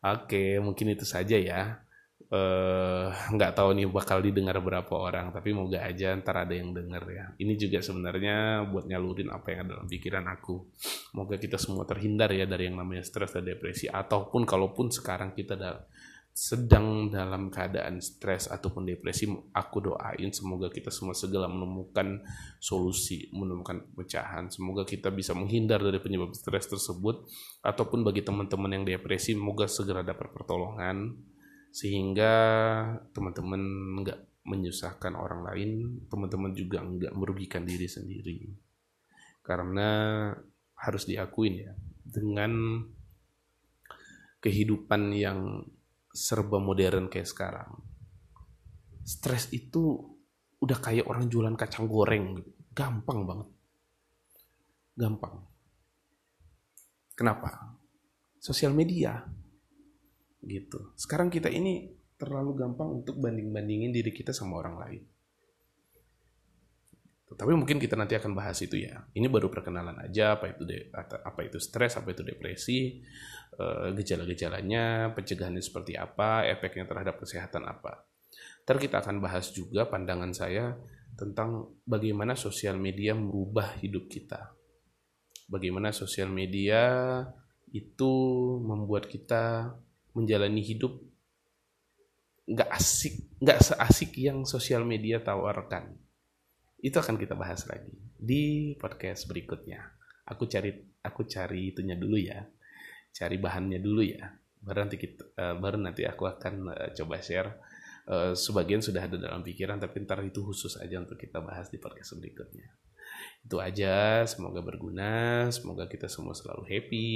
Oke 0.01 0.61
mungkin 0.65 0.97
itu 0.97 1.05
saja 1.05 1.37
ya 1.37 1.86
nggak 2.27 3.53
uh, 3.53 3.55
tahu 3.55 3.69
nih 3.79 3.87
bakal 3.87 4.19
didengar 4.19 4.59
berapa 4.59 4.91
orang 4.91 5.31
tapi 5.31 5.55
moga 5.55 5.79
aja 5.87 6.11
ntar 6.19 6.43
ada 6.43 6.55
yang 6.59 6.75
denger 6.75 7.05
ya. 7.07 7.25
Ini 7.39 7.55
juga 7.55 7.79
sebenarnya 7.79 8.67
buat 8.67 8.91
nyalurin 8.91 9.31
apa 9.31 9.55
yang 9.55 9.59
ada 9.67 9.79
dalam 9.79 9.87
pikiran 9.87 10.27
aku. 10.27 10.67
Moga 11.15 11.39
kita 11.39 11.55
semua 11.55 11.87
terhindar 11.87 12.35
ya 12.35 12.43
dari 12.51 12.67
yang 12.67 12.83
namanya 12.83 13.07
stres 13.07 13.31
dan 13.31 13.47
depresi 13.47 13.87
ataupun 13.87 14.43
kalaupun 14.43 14.91
sekarang 14.91 15.39
kita 15.39 15.55
da 15.55 15.79
sedang 16.37 17.09
dalam 17.09 17.49
keadaan 17.49 17.97
stres 18.05 18.53
ataupun 18.53 18.85
depresi 18.85 19.25
aku 19.57 19.81
doain 19.81 20.29
semoga 20.37 20.69
kita 20.69 20.93
semua 20.93 21.17
segera 21.17 21.49
menemukan 21.49 22.27
solusi 22.59 23.31
menemukan 23.31 23.87
pecahan. 23.95 24.51
Semoga 24.51 24.83
kita 24.83 25.15
bisa 25.15 25.31
menghindar 25.31 25.79
dari 25.79 26.03
penyebab 26.03 26.35
stres 26.35 26.67
tersebut 26.67 27.23
ataupun 27.63 28.03
bagi 28.03 28.27
teman-teman 28.27 28.83
yang 28.83 28.85
depresi 28.85 29.39
moga 29.39 29.71
segera 29.71 30.03
dapat 30.03 30.27
pertolongan 30.35 31.36
sehingga 31.77 32.33
teman-teman 33.13 33.61
nggak 34.01 34.49
menyusahkan 34.49 35.13
orang 35.13 35.45
lain, 35.45 35.71
teman-teman 36.09 36.57
juga 36.57 36.81
nggak 36.81 37.13
merugikan 37.13 37.69
diri 37.69 37.85
sendiri. 37.85 38.49
Karena 39.45 40.33
harus 40.73 41.05
diakuin 41.05 41.69
ya, 41.69 41.77
dengan 42.01 42.81
kehidupan 44.41 45.13
yang 45.13 45.69
serba 46.17 46.57
modern 46.57 47.13
kayak 47.13 47.29
sekarang, 47.29 47.69
stres 49.05 49.53
itu 49.53 50.01
udah 50.57 50.81
kayak 50.81 51.05
orang 51.05 51.29
jualan 51.29 51.61
kacang 51.61 51.85
goreng, 51.93 52.41
gampang 52.73 53.21
banget, 53.29 53.49
gampang. 54.97 55.45
Kenapa? 57.13 57.77
Sosial 58.41 58.73
media 58.73 59.29
gitu. 60.47 60.95
Sekarang 60.95 61.29
kita 61.29 61.51
ini 61.51 61.91
terlalu 62.17 62.57
gampang 62.57 63.03
untuk 63.03 63.21
banding-bandingin 63.21 63.93
diri 63.93 64.15
kita 64.15 64.33
sama 64.33 64.63
orang 64.63 64.77
lain. 64.81 65.03
Tapi 67.37 67.53
mungkin 67.53 67.77
kita 67.77 67.99
nanti 67.99 68.17
akan 68.17 68.33
bahas 68.33 68.57
itu 68.65 68.81
ya. 68.81 69.03
Ini 69.13 69.29
baru 69.29 69.53
perkenalan 69.53 69.99
aja 69.99 70.41
apa 70.41 70.57
itu 70.57 70.63
de, 70.65 70.89
apa 70.95 71.41
itu 71.45 71.61
stres, 71.61 71.99
apa 71.99 72.15
itu 72.15 72.23
depresi, 72.25 73.03
uh, 73.61 73.93
gejala-gejalanya, 73.93 75.13
pencegahannya 75.13 75.61
seperti 75.61 75.99
apa, 75.99 76.49
efeknya 76.49 76.89
terhadap 76.89 77.21
kesehatan 77.21 77.67
apa. 77.69 78.09
Ntar 78.65 78.79
kita 78.79 79.03
akan 79.05 79.21
bahas 79.21 79.53
juga 79.53 79.85
pandangan 79.91 80.33
saya 80.33 80.79
tentang 81.19 81.77
bagaimana 81.85 82.39
sosial 82.39 82.81
media 82.81 83.13
merubah 83.13 83.75
hidup 83.85 84.07
kita. 84.07 84.57
Bagaimana 85.51 85.91
sosial 85.91 86.31
media 86.33 87.21
itu 87.75 88.15
membuat 88.63 89.11
kita 89.11 89.75
menjalani 90.17 90.65
hidup 90.65 90.97
nggak 92.47 92.71
asik, 92.73 93.37
nggak 93.43 93.59
seasik 93.59 94.17
yang 94.17 94.47
sosial 94.49 94.87
media 94.87 95.21
tawarkan. 95.21 95.93
Itu 96.79 97.03
akan 97.03 97.19
kita 97.19 97.35
bahas 97.35 97.67
lagi 97.67 97.91
di 98.17 98.73
podcast 98.79 99.27
berikutnya. 99.27 99.83
Aku 100.31 100.47
cari 100.47 100.71
aku 101.03 101.27
cari 101.27 101.75
itunya 101.75 101.99
dulu 101.99 102.17
ya, 102.17 102.47
cari 103.11 103.37
bahannya 103.37 103.83
dulu 103.83 104.03
ya. 104.07 104.31
Baru 104.63 104.87
nanti 104.87 104.97
kita, 104.99 105.23
uh, 105.39 105.55
baru 105.59 105.79
nanti 105.79 106.07
aku 106.07 106.27
akan 106.27 106.55
uh, 106.71 106.91
coba 106.95 107.21
share. 107.21 107.51
Uh, 108.07 108.39
sebagian 108.39 108.79
sudah 108.79 109.11
ada 109.11 109.19
dalam 109.19 109.43
pikiran, 109.43 109.83
tapi 109.83 110.07
ntar 110.07 110.23
itu 110.23 110.39
khusus 110.47 110.79
aja 110.79 111.03
untuk 111.03 111.19
kita 111.19 111.43
bahas 111.43 111.67
di 111.75 111.83
podcast 111.83 112.15
berikutnya. 112.15 112.71
Itu 113.43 113.59
aja, 113.59 114.23
semoga 114.27 114.63
berguna, 114.63 115.51
semoga 115.51 115.91
kita 115.91 116.07
semua 116.07 116.35
selalu 116.35 116.71
happy, 116.71 117.15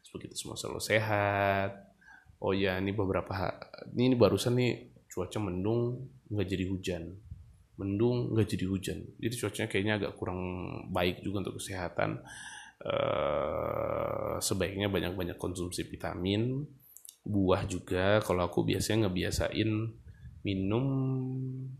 semoga 0.00 0.20
kita 0.24 0.36
semua 0.36 0.56
selalu 0.56 0.80
sehat, 0.80 1.85
oh 2.40 2.52
ya 2.52 2.76
ini 2.80 2.92
beberapa 2.92 3.32
ini, 3.92 4.12
ini 4.12 4.16
barusan 4.16 4.54
nih 4.56 4.72
cuaca 5.08 5.38
mendung 5.40 6.10
nggak 6.28 6.48
jadi 6.48 6.64
hujan. 6.68 7.02
Mendung 7.76 8.32
nggak 8.32 8.48
jadi 8.56 8.66
hujan. 8.68 8.98
Jadi 9.20 9.34
cuacanya 9.36 9.68
kayaknya 9.68 9.94
agak 10.00 10.12
kurang 10.16 10.40
baik 10.92 11.20
juga 11.24 11.44
untuk 11.44 11.60
kesehatan. 11.60 12.20
Uh, 12.76 14.36
sebaiknya 14.36 14.92
banyak-banyak 14.92 15.40
konsumsi 15.40 15.88
vitamin 15.88 16.64
buah 17.24 17.64
juga. 17.64 18.20
Kalau 18.20 18.46
aku 18.46 18.64
biasanya 18.64 19.08
ngebiasain 19.08 19.70
minum 20.46 20.84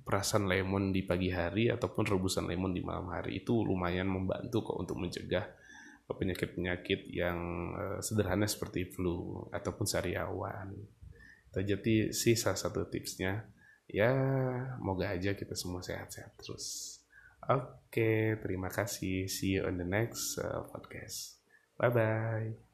perasan 0.02 0.50
lemon 0.50 0.90
di 0.90 1.06
pagi 1.06 1.30
hari 1.30 1.70
ataupun 1.70 2.02
rebusan 2.02 2.50
lemon 2.50 2.74
di 2.74 2.82
malam 2.82 3.08
hari. 3.12 3.38
Itu 3.40 3.62
lumayan 3.62 4.10
membantu 4.10 4.72
kok 4.72 4.76
untuk 4.82 4.98
mencegah 4.98 5.46
penyakit-penyakit 6.14 7.10
yang 7.10 7.38
uh, 7.74 7.98
sederhana 7.98 8.46
seperti 8.46 8.86
flu 8.86 9.46
ataupun 9.50 9.86
sariawan. 9.88 10.70
Jadi 11.56 12.12
sih 12.12 12.36
salah 12.36 12.60
satu 12.60 12.84
tipsnya 12.84 13.48
ya 13.88 14.12
moga 14.76 15.08
aja 15.08 15.32
kita 15.32 15.56
semua 15.56 15.80
sehat-sehat 15.80 16.36
terus. 16.36 16.98
Oke, 17.46 18.36
terima 18.42 18.68
kasih. 18.68 19.30
See 19.30 19.56
you 19.56 19.64
on 19.64 19.78
the 19.78 19.86
next 19.86 20.36
uh, 20.36 20.66
podcast. 20.68 21.38
Bye 21.78 21.92
bye. 21.94 22.56